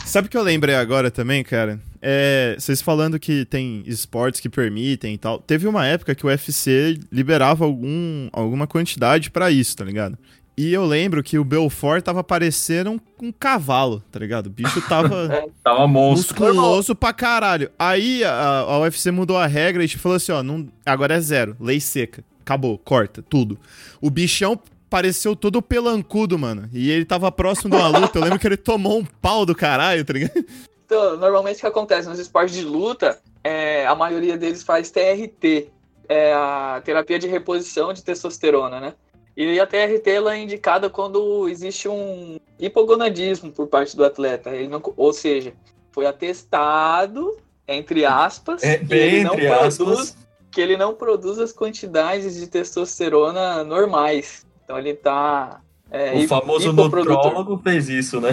[0.06, 1.80] Sabe o que eu lembrei agora também, cara?
[2.02, 5.39] É, vocês falando que tem esportes que permitem e tal.
[5.39, 10.17] Teve uma época que o UFC liberava algum, alguma quantidade pra isso, tá ligado?
[10.60, 14.48] E eu lembro que o Belfort tava parecendo um, um cavalo, tá ligado?
[14.48, 16.43] O bicho tava Tava monstro.
[16.43, 17.70] musculoso pra caralho.
[17.78, 21.20] Aí a, a UFC mudou a regra e tipo, falou assim, ó, não, agora é
[21.20, 22.24] zero, lei seca.
[22.41, 23.60] Acabou, corta, tudo.
[24.02, 26.67] O bichão pareceu todo pelancudo, mano.
[26.74, 28.17] E ele tava próximo de uma luta.
[28.17, 30.43] Eu lembro que ele tomou um pau do caralho, tá ligado?
[30.86, 35.67] Então, normalmente o que acontece nos esportes de luta, é, a maioria deles faz TRT,
[36.10, 38.93] é a terapia de reposição de testosterona, né?
[39.38, 44.50] E a TRT ela é indicada quando existe um hipogonadismo por parte do atleta.
[44.50, 45.54] Ele não, ou seja,
[45.91, 50.17] foi atestado, entre aspas, É, que, ele não entre produz, aspas.
[50.52, 54.43] que ele não produz as quantidades de testosterona normais.
[54.63, 55.62] Então ele tá.
[55.91, 58.32] é, O famoso nutrólogo fez isso, né?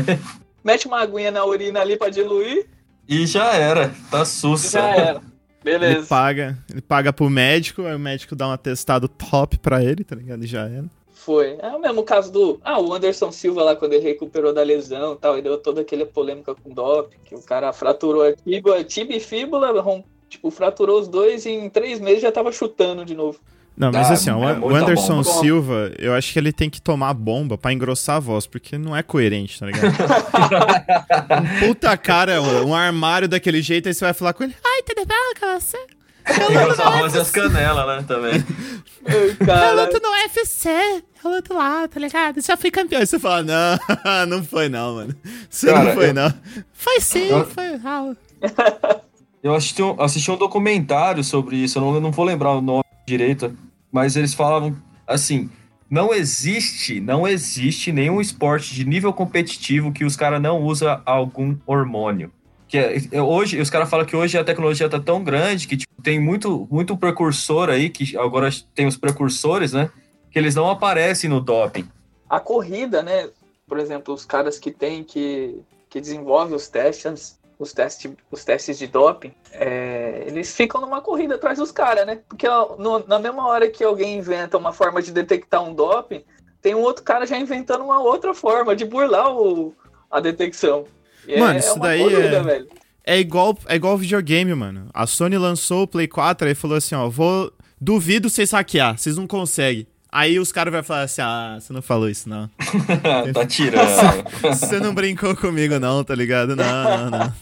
[0.64, 2.66] Mete uma aguinha na urina ali pra diluir
[3.06, 3.94] E já era.
[4.10, 4.80] Tá sussa.
[4.80, 5.33] já era.
[5.64, 6.06] Ele Beleza.
[6.06, 10.14] paga, ele paga pro médico, aí o médico dá um atestado top pra ele, tá
[10.14, 10.44] ligado?
[10.44, 10.84] E já era.
[11.24, 11.56] Foi.
[11.58, 12.60] É o mesmo caso do.
[12.62, 15.80] Ah, o Anderson Silva lá, quando ele recuperou da lesão e tal, e deu toda
[15.80, 19.72] aquela polêmica com o doping, que o cara fraturou a tibia, tibia e fíbula,
[20.28, 23.40] tipo, fraturou os dois e em três meses já tava chutando de novo.
[23.76, 25.40] Não, mas Ah, assim, ó, é o Anderson bomba.
[25.40, 28.96] Silva, eu acho que ele tem que tomar bomba pra engrossar a voz, porque não
[28.96, 29.86] é coerente, tá ligado?
[29.88, 34.82] um puta cara, um um armário daquele jeito, aí você vai falar com ele, ai,
[34.82, 35.78] tudo bem com você?
[36.50, 38.04] Engrossa a voz e as canelas, né?
[38.06, 38.44] Também.
[39.06, 40.68] Ai, Eu luto no UFC,
[41.24, 42.40] eu luto lá, tá ligado?
[42.40, 43.00] Já fui campeão.
[43.00, 43.78] Aí você fala, não,
[44.28, 45.14] não foi não, mano.
[45.50, 46.32] Você Cara, não foi eu- não.
[46.72, 47.78] Foi sim, Eu- foi.
[47.84, 48.96] Ah,
[49.42, 52.62] Eu assisti um, assisti um documentário sobre isso, eu não, eu não vou lembrar o
[52.62, 53.56] nome direito,
[53.90, 55.50] mas eles falavam assim:
[55.88, 61.56] não existe, não existe nenhum esporte de nível competitivo que os caras não usam algum
[61.66, 62.32] hormônio.
[62.66, 65.76] que é, é, hoje, os caras falam que hoje a tecnologia tá tão grande que
[65.76, 69.90] tipo, tem muito, muito precursor aí, que agora tem os precursores, né?
[70.30, 71.88] Que eles não aparecem no doping.
[72.28, 73.28] A corrida, né?
[73.66, 78.78] Por exemplo, os caras que tem que, que desenvolvem os testes, os testes, os testes
[78.78, 82.20] de doping, é, eles ficam numa corrida atrás dos caras, né?
[82.28, 82.46] Porque
[82.78, 86.24] no, na mesma hora que alguém inventa uma forma de detectar um doping,
[86.60, 89.74] tem um outro cara já inventando uma outra forma de burlar o,
[90.10, 90.86] a detecção.
[91.26, 92.66] E mano, é, isso é daí corrida,
[93.04, 93.14] é...
[93.16, 94.88] é igual é igual videogame, mano.
[94.92, 99.16] A Sony lançou o Play 4 e falou assim, ó, vou duvido vocês hackear, vocês
[99.16, 99.86] não conseguem.
[100.14, 102.48] Aí os caras vão falar assim: ah, você não falou isso, não.
[103.34, 104.24] tá tirando.
[104.40, 106.54] você não brincou comigo, não, tá ligado?
[106.54, 107.34] Não, não, não.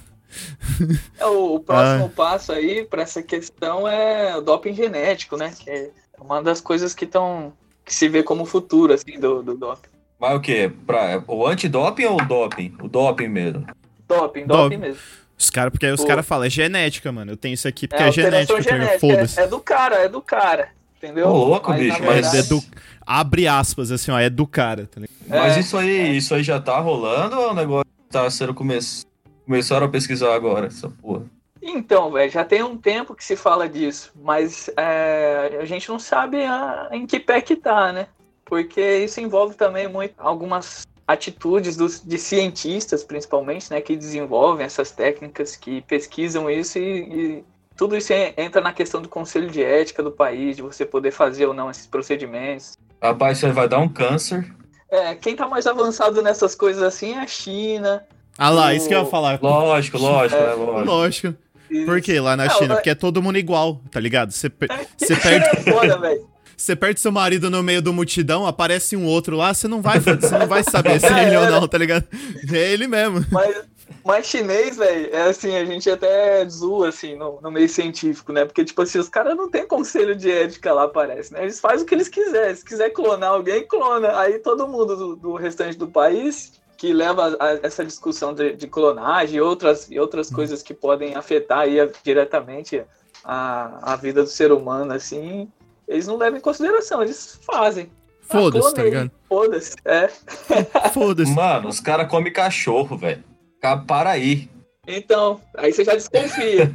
[1.19, 2.17] É, o, o, próximo ah.
[2.17, 5.53] passo aí para essa questão é o doping genético, né?
[5.55, 7.53] Que é uma das coisas que estão
[7.85, 9.91] que se vê como futuro, assim, do, do doping.
[10.19, 10.73] Mas o quê?
[10.87, 12.75] Pra, o antidoping ou o doping?
[12.81, 13.67] O doping mesmo?
[14.09, 15.01] Doping, doping mesmo.
[15.39, 17.33] Os cara, porque aí os caras falam, é genética, mano.
[17.33, 18.63] Eu tenho isso aqui porque é, é genética.
[18.63, 19.41] genética.
[19.41, 20.71] É, é, do cara, é do cara.
[21.03, 21.27] Entendeu?
[21.27, 22.03] Ô, louco, mas, bicho.
[22.05, 22.63] Mas é do.
[23.05, 26.79] Abre aspas, assim, ó, é do cara, tá Mas isso aí, isso aí já tá
[26.79, 28.79] rolando ou é um negócio que tá sendo come...
[29.45, 31.25] começaram a pesquisar agora, essa porra?
[31.61, 35.99] Então, velho, já tem um tempo que se fala disso, mas é, a gente não
[35.99, 38.07] sabe a, em que pé que tá, né?
[38.45, 44.93] Porque isso envolve também muito algumas atitudes dos, de cientistas, principalmente, né, que desenvolvem essas
[44.93, 47.45] técnicas, que pesquisam isso e, e
[47.77, 51.47] tudo isso entra na questão do conselho de ética do país, de você poder fazer
[51.47, 52.77] ou não esses procedimentos.
[53.03, 54.53] Rapaz, isso aí vai dar um câncer.
[54.91, 58.05] É, quem tá mais avançado nessas coisas assim é a China.
[58.37, 58.73] Ah lá, o...
[58.73, 59.39] isso que eu ia falar.
[59.43, 60.91] Lógico, lógico, é, é lógico.
[60.91, 61.35] Lógico.
[61.87, 62.21] Por quê?
[62.21, 62.75] Lá na China?
[62.75, 64.31] Porque é todo mundo igual, tá ligado?
[64.31, 64.69] Você, per...
[64.97, 65.47] você perde.
[66.57, 69.99] Você perde seu marido no meio do multidão, aparece um outro lá, você não vai,
[69.99, 72.07] você não vai saber se é ele ou não, tá ligado?
[72.53, 73.25] É ele mesmo.
[73.33, 73.65] Mas,
[74.05, 78.45] mas chinês, velho, é assim, a gente até zoa, assim, no, no meio científico, né?
[78.45, 81.43] Porque, tipo assim, os caras não tem conselho de ética lá, parece, né?
[81.43, 82.55] Eles fazem o que eles quiserem.
[82.55, 84.19] Se quiser clonar alguém, clona.
[84.19, 88.67] Aí todo mundo do, do restante do país que leva a, essa discussão de, de,
[88.67, 90.35] clonagem e outras, e outras hum.
[90.35, 92.83] coisas que podem afetar aí diretamente
[93.25, 95.49] a, a vida do ser humano, assim,
[95.87, 97.89] eles não levam em consideração, eles fazem.
[98.23, 99.11] Foda-se, tá ligado?
[99.29, 100.09] Foda-se, é.
[100.93, 101.33] Foda-se.
[101.33, 103.23] Mano, os caras comem cachorro, velho.
[103.87, 104.51] Para aí.
[104.87, 106.73] Então, aí você já desconfia.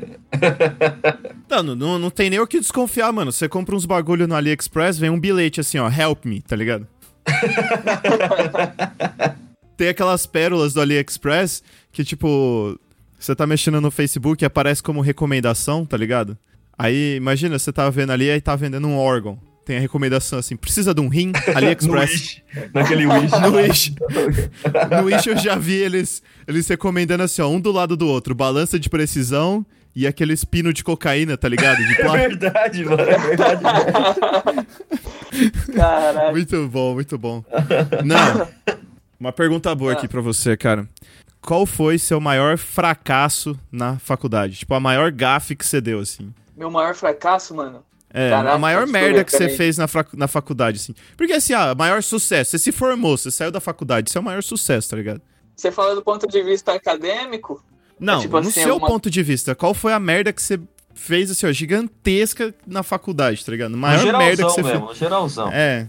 [1.50, 3.34] não, não, não tem nem o que desconfiar, mano.
[3.34, 6.88] Você compra uns bagulho no AliExpress, vem um bilhete assim, ó, help me, tá ligado?
[9.76, 12.80] tem aquelas pérolas do AliExpress que, tipo,
[13.19, 16.38] você tá mexendo no Facebook e aparece como recomendação, tá ligado?
[16.78, 19.38] Aí, imagina, você tá vendo ali e tá vendendo um órgão.
[19.67, 22.41] Tem a recomendação assim, precisa de um rim, AliExpress.
[22.73, 23.32] Naquele Wish.
[23.41, 23.95] no Wish.
[24.89, 28.34] no Wish eu já vi eles, eles recomendando assim, ó, um do lado do outro,
[28.34, 31.80] balança de precisão e aquele espino de cocaína, tá ligado?
[31.80, 33.63] De é verdade, mano, é verdade.
[35.75, 36.32] Caralho.
[36.32, 37.43] Muito bom, muito bom.
[38.06, 38.47] Não,
[39.19, 40.10] uma pergunta boa aqui ah.
[40.10, 40.88] pra você, cara.
[41.41, 44.60] Qual foi seu maior fracasso na faculdade?
[44.60, 46.34] Tipo, a maior gafe que você deu, assim?
[46.56, 47.84] Meu maior fracasso, mano?
[48.13, 50.93] É, Caraca, a maior merda que você fez na, na faculdade, assim.
[51.15, 52.52] Porque, assim, ah, maior sucesso.
[52.52, 55.22] Você se formou, você saiu da faculdade, isso é o maior sucesso, tá ligado?
[55.56, 57.63] Você fala do ponto de vista acadêmico?
[58.00, 58.89] Não, é, tipo, no assim, seu alguma...
[58.89, 60.60] ponto de vista, qual foi a merda que você
[60.93, 63.76] fez, assim, ó, gigantesca na faculdade, tá ligado?
[63.76, 65.00] Maior merda que você mesmo, fez.
[65.00, 65.50] geralzão.
[65.52, 65.88] É,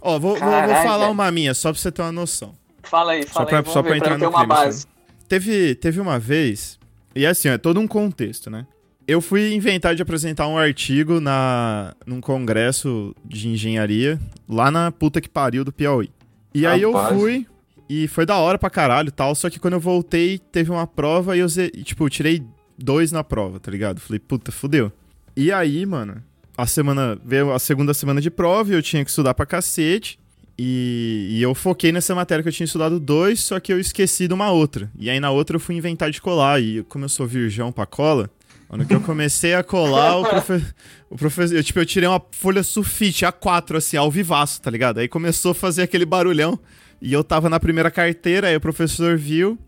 [0.00, 2.54] Ó, vou, vou, vou, falar uma minha, só pra você ter uma noção.
[2.82, 3.64] Fala aí, fala só pra, aí.
[3.66, 4.46] Só pra entrar no clima.
[4.46, 4.86] Base.
[5.28, 6.78] Teve, teve uma vez,
[7.14, 8.66] e assim, é todo um contexto, né?
[9.10, 15.20] Eu fui inventar de apresentar um artigo na, num congresso de engenharia, lá na puta
[15.20, 16.08] que pariu do Piauí.
[16.54, 16.76] E Rapaz.
[16.76, 17.46] aí eu fui,
[17.88, 21.36] e foi da hora pra caralho tal, só que quando eu voltei, teve uma prova
[21.36, 21.48] e eu,
[21.82, 22.40] tipo, eu tirei
[22.78, 23.98] dois na prova, tá ligado?
[23.98, 24.92] Falei, puta, fudeu.
[25.36, 26.22] E aí, mano,
[26.56, 30.20] a semana, veio a segunda semana de prova e eu tinha que estudar pra cacete.
[30.56, 34.28] E, e, eu foquei nessa matéria que eu tinha estudado dois, só que eu esqueci
[34.28, 34.88] de uma outra.
[34.96, 36.62] E aí na outra eu fui inventar de colar.
[36.62, 38.30] E como eu sou virgão pra cola,
[38.70, 40.64] quando que eu comecei a colar, o, profe
[41.10, 41.56] o professor.
[41.56, 44.98] Eu, tipo, eu tirei uma folha sulfite A4, assim, ao vivaço, tá ligado?
[44.98, 46.56] Aí começou a fazer aquele barulhão.
[47.02, 49.58] E eu tava na primeira carteira, aí o professor viu.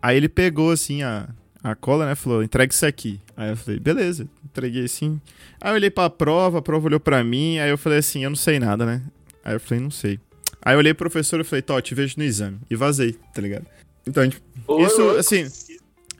[0.00, 1.28] Aí ele pegou, assim, a,
[1.64, 2.14] a cola, né?
[2.14, 3.20] Falou, entrega isso aqui.
[3.36, 5.20] Aí eu falei, beleza, entreguei assim.
[5.60, 8.30] Aí eu olhei pra prova, a prova olhou pra mim, aí eu falei assim, eu
[8.30, 9.02] não sei nada, né?
[9.44, 10.20] Aí eu falei, não sei.
[10.62, 12.60] Aí eu olhei pro professor e falei, Tó, te vejo no exame.
[12.70, 13.66] E vazei, tá ligado?
[14.06, 14.44] Então, tipo,
[14.80, 15.44] isso, assim,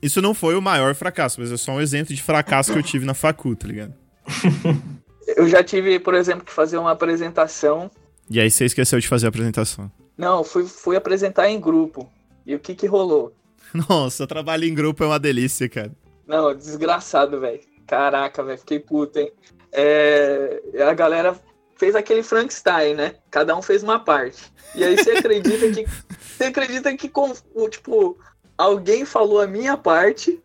[0.04, 2.82] isso não foi o maior fracasso, mas é só um exemplo de fracasso que eu
[2.82, 3.94] tive na facu, tá ligado?
[5.26, 7.90] Eu já tive, por exemplo, que fazer uma apresentação.
[8.30, 9.90] E aí você esqueceu de fazer a apresentação?
[10.18, 12.12] Não, fui, fui apresentar em grupo.
[12.44, 13.34] E o que que rolou?
[13.88, 15.92] Nossa, trabalho em grupo é uma delícia, cara.
[16.26, 17.60] Não, desgraçado, velho.
[17.86, 19.32] Caraca, velho, fiquei puto, hein?
[19.72, 21.34] É, a galera
[21.76, 23.14] fez aquele Frankenstein, né?
[23.30, 24.52] Cada um fez uma parte.
[24.74, 25.86] E aí você acredita que.
[26.34, 27.08] Você acredita que,
[27.70, 28.18] tipo,
[28.56, 30.40] alguém falou a minha parte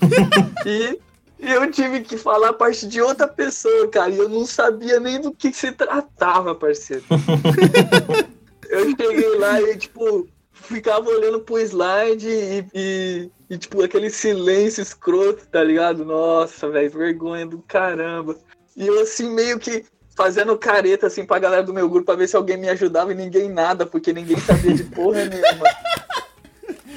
[0.66, 0.98] e,
[1.38, 4.10] eu tive que falar a parte de outra pessoa, cara.
[4.10, 7.04] E eu não sabia nem do que se tratava, parceiro.
[8.70, 14.80] eu cheguei lá e, tipo, ficava olhando pro slide e, e, e, tipo, aquele silêncio
[14.80, 16.04] escroto, tá ligado?
[16.04, 18.36] Nossa, velho, vergonha do caramba.
[18.74, 19.84] E eu, assim, meio que
[20.16, 23.16] fazendo careta, assim, pra galera do meu grupo pra ver se alguém me ajudava e
[23.16, 25.64] ninguém nada, porque ninguém sabia de porra nenhuma.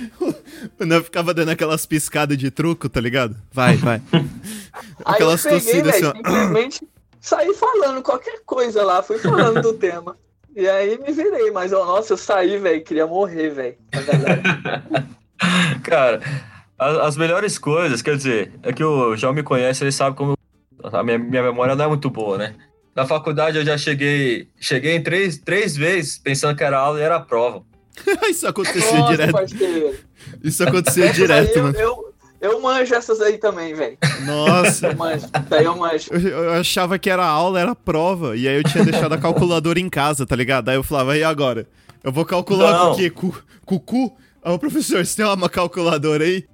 [0.80, 3.36] Não ficava dando aquelas piscadas de truco, tá ligado?
[3.52, 4.02] Vai, vai.
[5.04, 6.88] aquelas Aí eu peguei, tossidas véio, assim, simplesmente
[7.28, 10.18] saí falando qualquer coisa lá, fui falando do tema.
[10.56, 13.76] E aí me virei, mas ó, nossa, eu saí, velho, queria morrer, velho.
[15.84, 16.20] Cara,
[16.80, 20.36] as, as, melhores coisas, quer dizer, é que o João me conhece, ele sabe como
[20.84, 22.56] a minha, minha memória não é muito boa, né?
[22.96, 27.04] Na faculdade eu já cheguei, cheguei em três, três vezes pensando que era aula e
[27.04, 27.64] era prova.
[28.30, 29.32] Isso acontecia Nossa, direto.
[29.32, 29.96] Parceiro.
[30.44, 31.78] Isso acontecia direto, mano.
[31.78, 33.98] Eu, eu manjo essas aí também, velho.
[34.26, 34.88] Nossa.
[34.88, 35.28] Eu manjo.
[35.50, 36.10] Daí eu manjo.
[36.12, 38.36] Eu, eu, achava que era aula, era prova.
[38.36, 40.70] E aí eu tinha deixado a calculadora em casa, tá ligado?
[40.70, 41.68] Aí eu falava, e agora?
[42.04, 42.86] Eu vou calcular Não.
[42.88, 43.10] com o quê?
[43.10, 43.34] Com,
[43.66, 44.18] com o cu?
[44.44, 46.48] Ô, professor, você tem uma calculadora aí?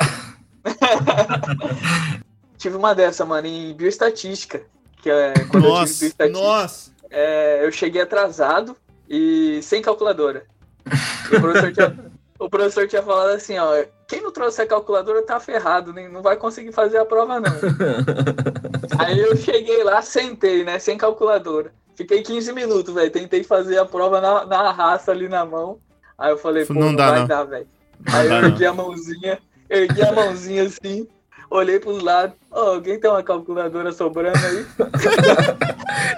[2.57, 4.63] tive uma dessa, mano, em bioestatística.
[5.01, 6.29] Que é quando nossa, eu tive bioestatística.
[6.29, 6.91] Nossa!
[7.11, 8.75] É, eu cheguei atrasado
[9.07, 10.45] e sem calculadora.
[11.27, 15.39] O professor tinha, o professor tinha falado assim, ó, quem não trouxe a calculadora tá
[15.39, 17.51] ferrado, nem, não vai conseguir fazer a prova não.
[18.99, 21.71] Aí eu cheguei lá, sentei, né, sem calculadora.
[21.95, 25.79] Fiquei 15 minutos, velho, tentei fazer a prova na, na raça ali na mão.
[26.17, 27.27] Aí eu falei, pô, não, não dá, vai não.
[27.27, 27.67] dar, velho.
[28.11, 31.07] Aí eu ergui a mãozinha, ergui a mãozinha assim,
[31.53, 34.65] olhei pros lados, oh, alguém tem uma calculadora sobrando aí?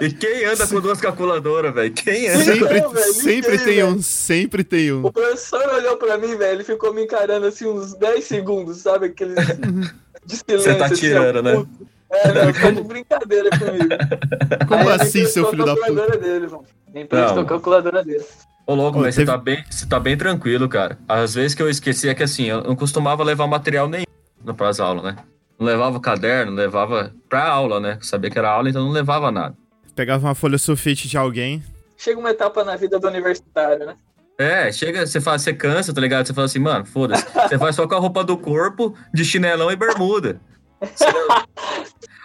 [0.00, 1.92] e quem anda com duas calculadoras, velho?
[1.92, 2.44] Quem anda?
[2.44, 3.86] Sempre, então, véio, sempre tem véio.
[3.86, 5.06] um, sempre tem um.
[5.06, 9.06] O professor olhou pra mim, velho, ele ficou me encarando assim uns 10 segundos, sabe?
[9.06, 9.34] Aquele
[10.24, 10.72] de silêncio.
[10.72, 11.66] Você tá assim, tirando, assim, né?
[12.08, 13.88] É, não, ficou de brincadeira comigo.
[14.66, 16.16] Como aí, assim, seu filho da puta?
[16.16, 16.64] Dele, mano.
[16.94, 18.24] Emprestou a calculadora dele.
[18.66, 19.26] Ô, louco, mas teve...
[19.26, 20.98] você, tá bem, você tá bem tranquilo, cara.
[21.06, 24.05] Às vezes que eu esqueci é que assim, eu não costumava levar material nenhum
[24.54, 25.16] para as aulas, né?
[25.58, 27.98] Não levava caderno, levava pra aula, né?
[28.02, 29.56] Sabia que era aula, então não levava nada.
[29.94, 31.62] Pegava uma folha sulfite de alguém.
[31.96, 33.96] Chega uma etapa na vida do universitário, né?
[34.38, 36.26] É, chega, você fala, você cansa, tá ligado?
[36.26, 37.24] Você fala assim, mano, foda-se.
[37.32, 40.38] Você vai só com a roupa do corpo, de chinelão e bermuda.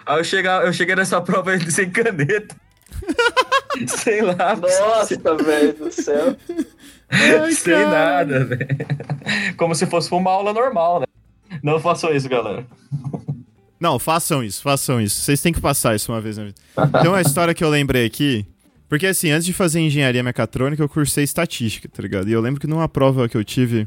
[0.04, 2.54] Aí eu, chega, eu cheguei nessa prova sem caneta.
[3.86, 4.54] Sei lá.
[4.56, 6.36] Nossa, velho do céu.
[7.10, 7.88] Ai, Sem cara.
[7.88, 8.68] nada, velho.
[9.56, 11.06] Como se fosse uma aula normal, né?
[11.62, 12.66] Não façam isso, galera.
[13.78, 15.20] Não, façam isso, façam isso.
[15.20, 16.56] Vocês têm que passar isso uma vez na vida.
[17.00, 18.46] Tem uma história que eu lembrei aqui.
[18.88, 22.28] Porque assim, antes de fazer engenharia mecatrônica, eu cursei estatística, tá ligado?
[22.28, 23.86] E eu lembro que numa prova que eu tive.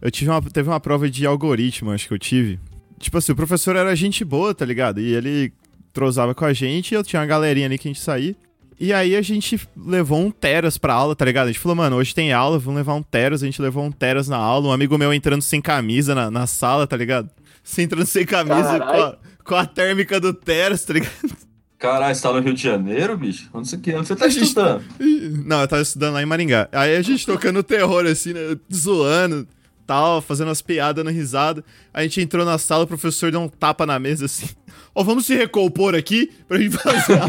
[0.00, 2.60] Eu tive uma, teve uma prova de algoritmo, acho que eu tive.
[2.98, 5.00] Tipo assim, o professor era gente boa, tá ligado?
[5.00, 5.52] E ele
[5.92, 8.36] trozava com a gente, e eu tinha uma galerinha ali que a gente saía.
[8.78, 11.44] E aí a gente levou um teras pra aula, tá ligado?
[11.44, 13.42] A gente falou, mano, hoje tem aula, vamos levar um teras.
[13.42, 14.68] A gente levou um teras na aula.
[14.68, 17.30] Um amigo meu entrando sem camisa na, na sala, tá ligado?
[17.64, 21.36] Você entrando sem camisa com a, com a, térmica do teras, tá ligado?
[21.78, 23.50] Caralho, você tá no Rio de Janeiro, bicho?
[23.52, 24.82] Onde você, onde você tá estudando?
[25.44, 26.68] Não, eu tava estudando lá em Maringá.
[26.72, 28.56] Aí a gente tocando terror, assim, né?
[28.72, 29.46] Zoando,
[29.86, 31.64] tal, fazendo umas piadas na risada.
[31.92, 34.48] A gente entrou na sala, o professor deu um tapa na mesa, assim.
[34.94, 37.20] Ó, oh, vamos se recompor aqui pra gente fazer.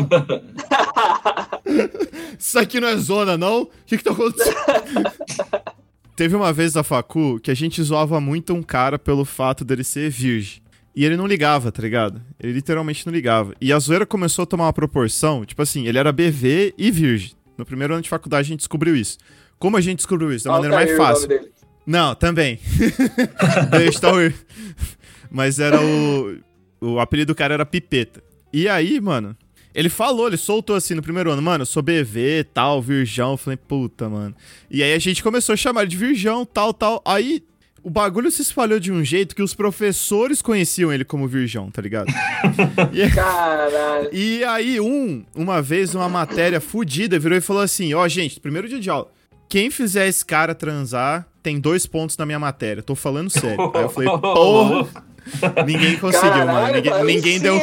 [2.37, 3.63] Isso aqui não é zona, não?
[3.63, 4.55] O que que tá acontecendo?
[6.15, 9.83] Teve uma vez na facu que a gente zoava muito um cara pelo fato dele
[9.83, 10.61] ser virgem.
[10.95, 12.19] E ele não ligava, tá ligado?
[12.39, 13.53] Ele literalmente não ligava.
[13.61, 17.33] E a zoeira começou a tomar uma proporção, tipo assim, ele era BV e virgem.
[17.55, 19.19] No primeiro ano de faculdade a gente descobriu isso.
[19.59, 20.45] Como a gente descobriu isso?
[20.45, 21.29] Da maneira mais fácil.
[21.85, 22.59] Não, também.
[23.69, 24.33] Deixa eu
[25.31, 26.39] Mas era o.
[26.79, 28.23] O apelido do cara era Pipeta.
[28.51, 29.35] E aí, mano,
[29.77, 33.33] ele falou, ele soltou assim no primeiro ano, mano, eu sou BV, tal, virgão.
[33.33, 34.35] Eu falei, puta, mano.
[34.71, 36.99] E aí a gente começou a chamar de virgão, tal, tal.
[37.05, 37.43] Aí
[37.83, 41.79] o bagulho se espalhou de um jeito que os professores conheciam ele como virgão, tá
[41.79, 42.07] ligado?
[42.91, 44.09] e, Caralho.
[44.11, 48.39] E aí, um, uma vez, uma matéria fodida virou e falou assim: ó, oh, gente,
[48.39, 49.11] primeiro dia de aula,
[49.47, 52.81] quem fizer esse cara transar tem dois pontos na minha matéria.
[52.81, 53.71] Tô falando sério.
[53.75, 54.87] Aí eu falei, porra.
[55.67, 56.73] Ninguém conseguiu, Caralho, mano.
[56.73, 57.61] Ninguém, ninguém deu,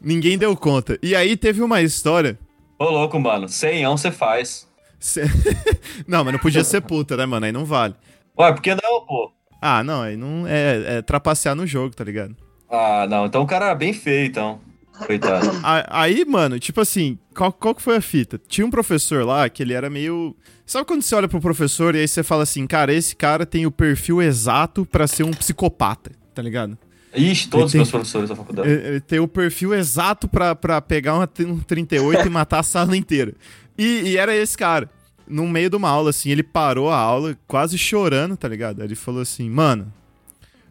[0.00, 0.98] ninguém deu conta.
[1.02, 2.38] E aí teve uma história.
[2.78, 3.48] Ô, louco, mano.
[3.48, 4.68] Senhão você faz.
[6.06, 7.46] não, mas não podia ser puta, né, mano?
[7.46, 7.94] Aí não vale.
[8.38, 9.32] Ué, por que não, pô?
[9.60, 12.34] Ah, não, aí não é, é trapacear no jogo, tá ligado?
[12.70, 13.26] Ah, não.
[13.26, 14.60] Então o cara era bem feio, então.
[15.06, 15.50] Coitado.
[15.88, 18.38] Aí, mano, tipo assim, qual, qual que foi a fita?
[18.46, 20.36] Tinha um professor lá que ele era meio.
[20.66, 23.66] Sabe quando você olha pro professor e aí você fala assim, cara, esse cara tem
[23.66, 26.78] o perfil exato pra ser um psicopata, tá ligado?
[27.14, 28.68] Ixi, todos os meus professores da faculdade.
[28.68, 32.96] Ele, tem o perfil exato pra, pra pegar uma, um 38 e matar a sala
[32.96, 33.34] inteira.
[33.76, 34.88] E, e era esse cara.
[35.26, 38.82] No meio de uma aula, assim, ele parou a aula quase chorando, tá ligado?
[38.82, 39.92] Ele falou assim, mano,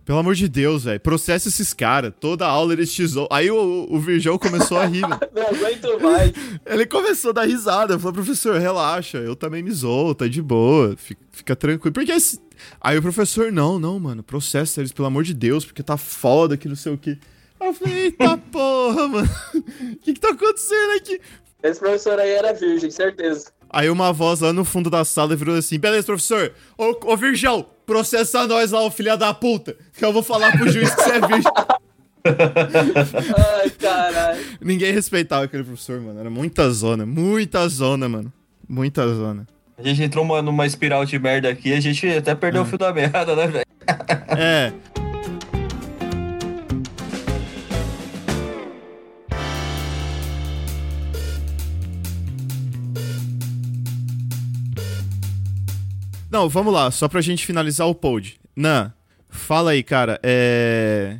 [0.09, 2.11] pelo amor de Deus, velho, processa esses caras.
[2.19, 3.27] Toda aula eles te zoam.
[3.31, 5.01] Aí o, o Virgão começou a rir.
[5.05, 6.31] Não aguento mais.
[6.65, 7.99] Ele começou a dar risada.
[7.99, 11.93] Falou, professor, relaxa, eu também me zoo, tá de boa, fica, fica tranquilo.
[11.93, 12.41] Porque esse...
[12.81, 16.57] Aí o professor, não, não, mano, processa eles, pelo amor de Deus, porque tá foda
[16.57, 17.15] que não sei o que.
[17.59, 21.21] Aí eu falei, eita porra, mano, o que que tá acontecendo aqui?
[21.61, 23.51] Esse professor aí era virgem, certeza.
[23.69, 27.67] Aí uma voz lá no fundo da sala virou assim, beleza, professor, ô, ô Virgão,
[27.89, 31.11] processa nós lá, ô filha da puta, que eu vou falar pro juiz que você
[31.13, 31.51] é virgem.
[33.63, 34.45] Ai, caralho.
[34.61, 38.31] Ninguém respeitava aquele professor, mano, era muita zona, muita zona, mano,
[38.67, 39.47] muita zona.
[39.75, 42.77] A gente entrou uma- numa espiral de merda aqui, a gente até perdeu o fio
[42.77, 43.65] da merda, né, velho?
[44.37, 44.71] É.
[56.31, 58.39] Não, vamos lá, só pra gente finalizar o pod.
[58.55, 58.93] Nan,
[59.29, 61.19] fala aí, cara, é.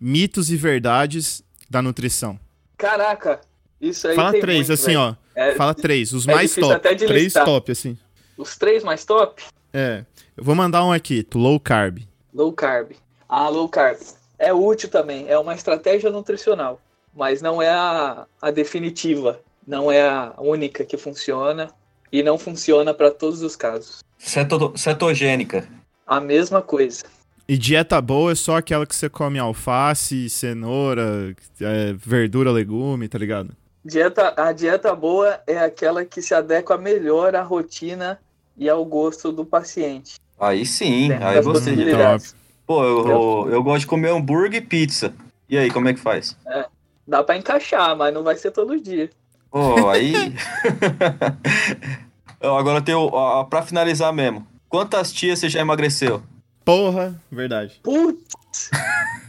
[0.00, 2.38] Mitos e verdades da nutrição.
[2.76, 3.40] Caraca,
[3.80, 5.00] isso aí Fala três, muito, assim, velho.
[5.00, 5.14] ó.
[5.34, 6.96] É, Fala três, os é mais top.
[6.96, 7.98] Três top, assim.
[8.36, 9.42] Os três mais top?
[9.72, 10.04] É.
[10.36, 12.00] Eu vou mandar um aqui, low carb.
[12.32, 12.92] Low carb.
[13.28, 13.98] Ah, low carb.
[14.38, 16.80] É útil também, é uma estratégia nutricional,
[17.14, 21.70] mas não é a, a definitiva, não é a única que funciona
[22.12, 24.04] e não funciona para todos os casos.
[24.18, 25.68] Ceto- cetogênica.
[26.06, 27.04] A mesma coisa.
[27.48, 33.16] E dieta boa é só aquela que você come alface, cenoura, é, verdura, legume, tá
[33.16, 33.56] ligado?
[33.82, 38.18] Dieta, a dieta boa é aquela que se adequa melhor à rotina
[38.56, 40.16] e ao gosto do paciente.
[40.38, 41.70] Aí sim, dentro aí você.
[41.70, 42.34] possibilidades.
[42.66, 45.14] Pô, eu, eu, eu gosto de comer hambúrguer e pizza.
[45.48, 46.36] E aí, como é que faz?
[47.06, 49.08] Dá para encaixar, mas não vai ser todo dia.
[49.50, 50.12] Pô, aí.
[52.40, 53.06] Agora tem o.
[53.12, 54.46] ó, Pra finalizar mesmo.
[54.68, 56.22] Quantas tias você já emagreceu?
[56.64, 57.80] Porra, verdade.
[57.82, 58.70] Putz!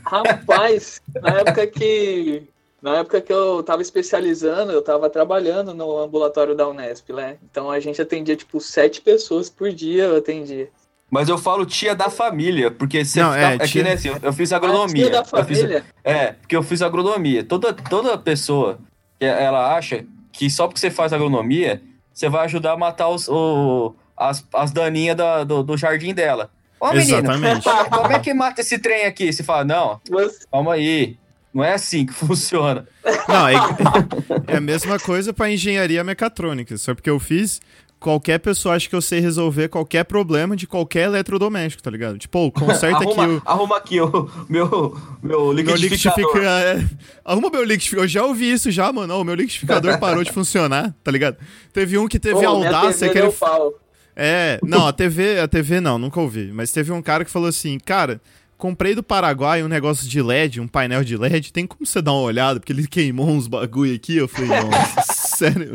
[0.06, 2.44] Rapaz, na época que.
[2.82, 7.36] Na época que eu tava especializando, eu tava trabalhando no ambulatório da Unesp, né?
[7.52, 10.70] Então a gente atendia, tipo, sete pessoas por dia eu atendia.
[11.12, 14.10] Mas eu falo tia da família, porque você Não, é, é, tia- que nem assim,
[14.22, 15.04] eu- fiz A agronomia.
[15.04, 17.44] tia da Eu fiz- família, é, porque eu fiz agronomia.
[17.44, 18.80] Toda, toda pessoa
[19.20, 21.82] que ela acha que só porque você faz agronomia,
[22.20, 26.50] você vai ajudar a matar os, o- as, as daninhas da- do, do jardim dela.
[26.80, 27.64] Ô, menino, Exatamente.
[27.90, 29.32] como é que mata esse trem aqui?
[29.32, 31.18] Você fala, não, você- calma aí.
[31.54, 32.86] Não é assim que funciona.
[33.28, 33.54] Não, é,
[34.54, 36.78] é a mesma coisa pra engenharia mecatrônica.
[36.78, 37.60] Só porque eu fiz,
[38.00, 42.18] qualquer pessoa acha que eu sei resolver qualquer problema de qualquer eletrodoméstico, tá ligado?
[42.18, 43.42] Tipo, conserta aqui o.
[43.46, 45.80] arruma aqui o meu, meu Meu liquidificador.
[45.82, 46.40] liquidificador.
[46.50, 46.86] É,
[47.26, 48.06] arruma meu liquidificador.
[48.06, 49.16] Eu já ouvi isso já, mano.
[49.20, 51.38] Ô, meu liquidificador parou de funcionar, tá ligado?
[51.74, 53.32] Teve um que teve a audácia TV que ele.
[53.32, 53.74] pau.
[54.16, 56.52] É, não, a TV, a TV não, nunca ouvi.
[56.54, 58.20] Mas teve um cara que falou assim, cara,
[58.58, 62.12] comprei do Paraguai um negócio de LED, um painel de LED, tem como você dar
[62.12, 62.60] uma olhada?
[62.60, 64.18] Porque ele queimou uns bagulho aqui.
[64.18, 65.72] Eu falei, nossa, sério.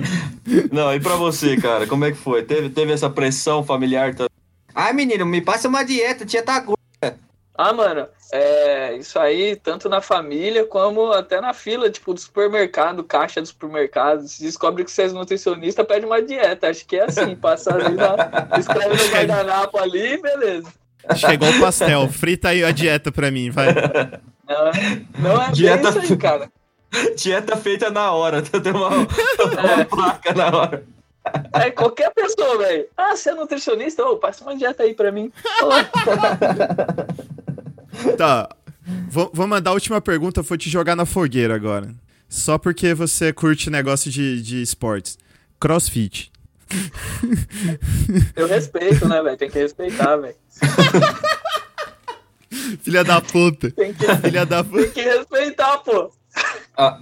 [0.71, 2.43] Não, e pra você, cara, como é que foi?
[2.43, 4.15] Teve, teve essa pressão familiar?
[4.15, 4.27] Tá...
[4.75, 7.17] Ai, menino, me passa uma dieta, tia tá gorda.
[7.57, 13.05] Ah, mano, é, isso aí, tanto na família como até na fila, tipo, do supermercado,
[13.05, 14.27] caixa do supermercado.
[14.27, 16.69] Se descobre que você é nutricionista, pede uma dieta.
[16.69, 18.59] Acho que é assim, passa ali na.
[18.59, 20.69] Escreve no guardanapo ali, beleza.
[21.17, 23.69] Chegou o pastel, frita aí a dieta pra mim, vai.
[24.49, 24.73] Não,
[25.19, 26.51] não é bem Dieta- isso aí, cara.
[27.16, 30.84] Dieta feita na hora, tem uma, uma placa na hora.
[31.55, 32.86] É qualquer pessoa, velho.
[32.97, 34.05] Ah, você é nutricionista?
[34.05, 35.32] Ô, passa uma dieta aí pra mim.
[38.18, 38.49] Tá,
[39.09, 41.95] vou, vou mandar a última pergunta, vou te jogar na fogueira agora.
[42.28, 45.16] Só porque você curte negócio de, de esportes.
[45.61, 46.32] Crossfit.
[48.34, 49.36] Eu respeito, né, velho?
[49.36, 50.34] Tem que respeitar, velho.
[52.82, 53.70] Filha da puta.
[53.70, 54.82] Tem que, Filha da puta.
[54.82, 56.11] tem que respeitar, pô.
[56.77, 56.99] Ah,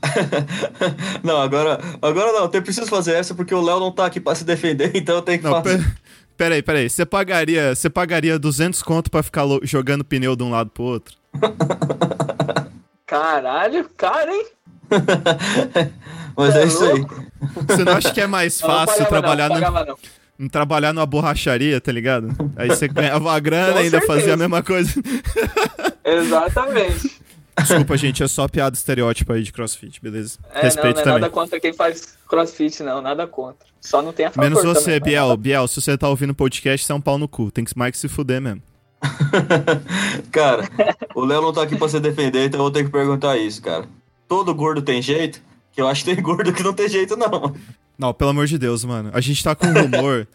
[1.24, 4.34] não, agora, agora não, eu preciso fazer essa porque o Léo não tá aqui pra
[4.34, 5.78] se defender, então eu tenho que Não, fazer.
[5.78, 5.90] pe-
[6.36, 6.90] peraí, peraí.
[6.90, 11.14] Você pagaria, você pagaria 200 conto pra ficar jogando pneu de um lado pro outro?
[13.06, 14.46] Caralho, cara, hein?
[16.36, 17.04] Mas é é isso aí.
[17.68, 19.96] Você não acha que é mais fácil trabalhar não, no,
[20.38, 20.48] não.
[20.48, 22.28] trabalhar numa borracharia, tá ligado?
[22.56, 24.06] Aí você ganhava a grana e ainda certeza.
[24.06, 24.92] fazia a mesma coisa.
[26.04, 27.21] Exatamente.
[27.58, 30.38] Desculpa, gente, é só piada estereótipo aí de crossfit, beleza?
[30.50, 31.20] É, não, Respeito não é também.
[31.20, 33.66] nada contra quem faz crossfit, não, nada contra.
[33.80, 35.22] Só não tem a favor Menos você, também, mas Biel.
[35.28, 37.50] nada- Biel, se você tá ouvindo o podcast, você é um pau no cu.
[37.50, 38.62] Tem que mais que se fuder mesmo.
[40.30, 40.68] Cara,
[41.14, 43.60] o Léo não tá aqui pra se defender, então eu vou ter que perguntar isso,
[43.60, 43.84] cara.
[44.28, 45.40] Todo gordo tem jeito?
[45.72, 47.54] Que eu acho que tem gordo que não tem jeito, não.
[47.98, 49.10] Não, pelo amor de Deus, mano.
[49.12, 50.26] A gente tá com um rumor.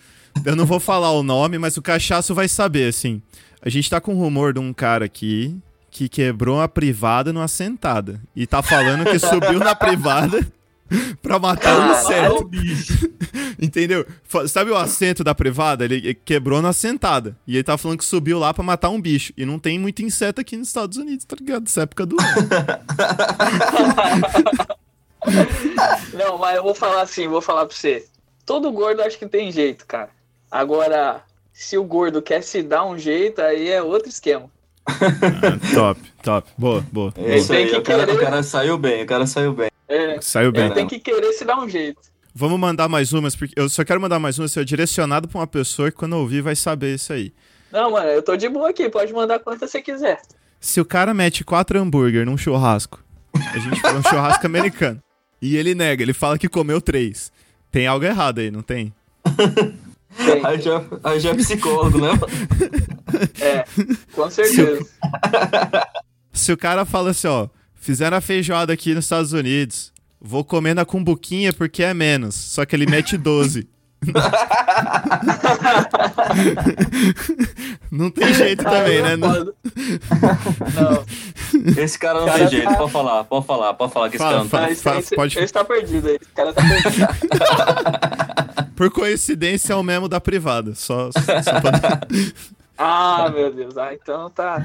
[0.45, 3.21] eu não vou falar o nome, mas o cachaço vai saber, assim.
[3.61, 5.57] A gente tá com um rumor de um cara aqui
[5.97, 8.21] que quebrou uma privada numa sentada.
[8.35, 10.45] E tá falando que subiu na privada
[11.23, 12.51] pra matar um inseto.
[13.59, 14.05] Entendeu?
[14.47, 15.85] Sabe o assento da privada?
[15.85, 17.35] Ele quebrou na sentada.
[17.47, 19.33] E ele tá falando que subiu lá pra matar um bicho.
[19.35, 21.65] E não tem muito inseto aqui nos Estados Unidos, tá ligado?
[21.65, 22.47] Essa época do ano.
[26.13, 28.05] Não, mas eu vou falar assim, vou falar pra você.
[28.45, 30.11] Todo gordo acho que tem jeito, cara.
[30.49, 34.47] Agora, se o gordo quer se dar um jeito, aí é outro esquema.
[34.87, 36.49] Ah, top, top.
[36.57, 37.13] Boa, boa.
[37.17, 38.17] É isso tem aí, que o cara, querer.
[38.17, 39.69] o cara saiu bem, o cara saiu bem.
[39.87, 40.65] É, Saiu bem.
[40.65, 41.99] ele tem que querer se dar um jeito.
[42.33, 45.39] Vamos mandar mais umas, porque eu só quero mandar mais umas, se é direcionado pra
[45.39, 47.33] uma pessoa que quando ouvir vai saber isso aí.
[47.71, 50.21] Não, mano, eu tô de boa aqui, pode mandar quantas você quiser.
[50.59, 52.99] Se o cara mete quatro hambúrguer num churrasco,
[53.53, 55.01] a gente foi um churrasco americano,
[55.41, 57.31] e ele nega, ele fala que comeu três.
[57.71, 58.93] Tem algo errado aí, não tem?
[60.43, 62.09] Aí já, aí já é psicólogo, né?
[63.41, 63.63] é,
[64.13, 64.85] com certeza.
[66.33, 69.91] Se o cara fala assim, ó, fizeram a feijoada aqui nos Estados Unidos,
[70.21, 73.67] vou comer na cumbuquinha porque é menos, só que ele mete 12.
[77.91, 79.15] não tem jeito também, né?
[79.15, 79.45] Não- Não.
[80.75, 81.03] Não,
[81.83, 84.23] Esse cara não Cara, tem jeito, tá- pode falar, pode falar, pode falar que esse
[84.23, 84.63] Fala, cara não fala.
[84.65, 84.73] tem.
[84.73, 86.17] esse, esse, pode- esse tá perdido aí.
[86.21, 87.07] Esse cara tá perdido.
[88.77, 91.99] Por coincidência é o memo da privada, só, só pra...
[92.79, 93.75] Ah, meu Deus.
[93.75, 94.63] Ah, então tá.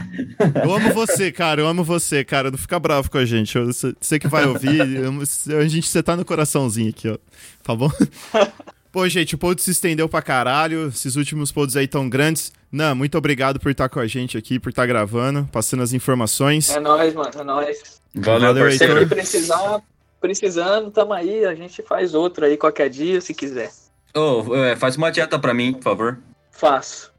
[0.63, 1.63] Eu amo você, cara.
[1.63, 2.51] Eu amo você, cara.
[2.51, 3.59] Não fica bravo com a gente.
[3.59, 7.17] Você, que vai ouvir, eu a gente, você tá no coraçãozinho aqui, ó.
[7.63, 7.91] Tá bom?
[8.93, 10.89] Pô, gente, o pod se estendeu pra caralho.
[10.89, 12.53] Esses últimos pods aí tão grandes.
[12.71, 16.69] Nan, muito obrigado por estar com a gente aqui, por estar gravando, passando as informações.
[16.69, 17.31] É nóis, mano.
[17.35, 18.03] É nóis.
[18.15, 18.93] Valeu, Valeu, parceiro.
[19.01, 19.81] Sempre precisar,
[20.21, 21.47] precisando, tamo aí.
[21.47, 23.71] A gente faz outro aí qualquer dia, se quiser.
[24.15, 26.19] Ô, é, faz uma dieta pra mim, por favor.
[26.51, 27.11] Faço.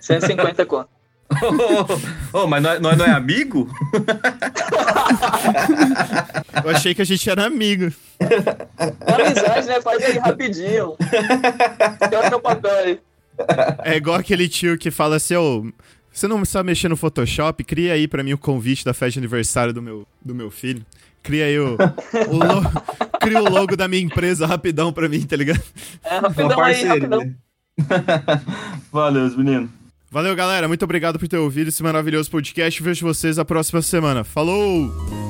[0.00, 0.88] 150 conto.
[2.32, 3.70] Ô, mas nós, nós não é amigo?
[6.62, 7.92] Eu achei que a gente era amigo.
[8.18, 9.80] É amizade, né?
[9.80, 10.96] Faz aí rapidinho.
[10.98, 13.00] Tem o seu papel aí.
[13.82, 15.72] É igual aquele tio que fala assim, ô.
[16.12, 17.64] Você não sabe mexer no Photoshop?
[17.64, 20.84] Cria aí pra mim o convite da festa de aniversário do meu, do meu filho.
[21.22, 21.78] Cria aí o,
[22.28, 22.70] o logo,
[23.22, 25.62] cria o logo da minha empresa rapidão pra mim, tá ligado?
[26.04, 27.34] É, rapidão aí, rapidão.
[28.92, 29.70] Valeu, menino.
[30.10, 30.68] Valeu, galera.
[30.68, 32.82] Muito obrigado por ter ouvido esse maravilhoso podcast.
[32.82, 34.22] Vejo vocês a próxima semana.
[34.22, 35.21] Falou!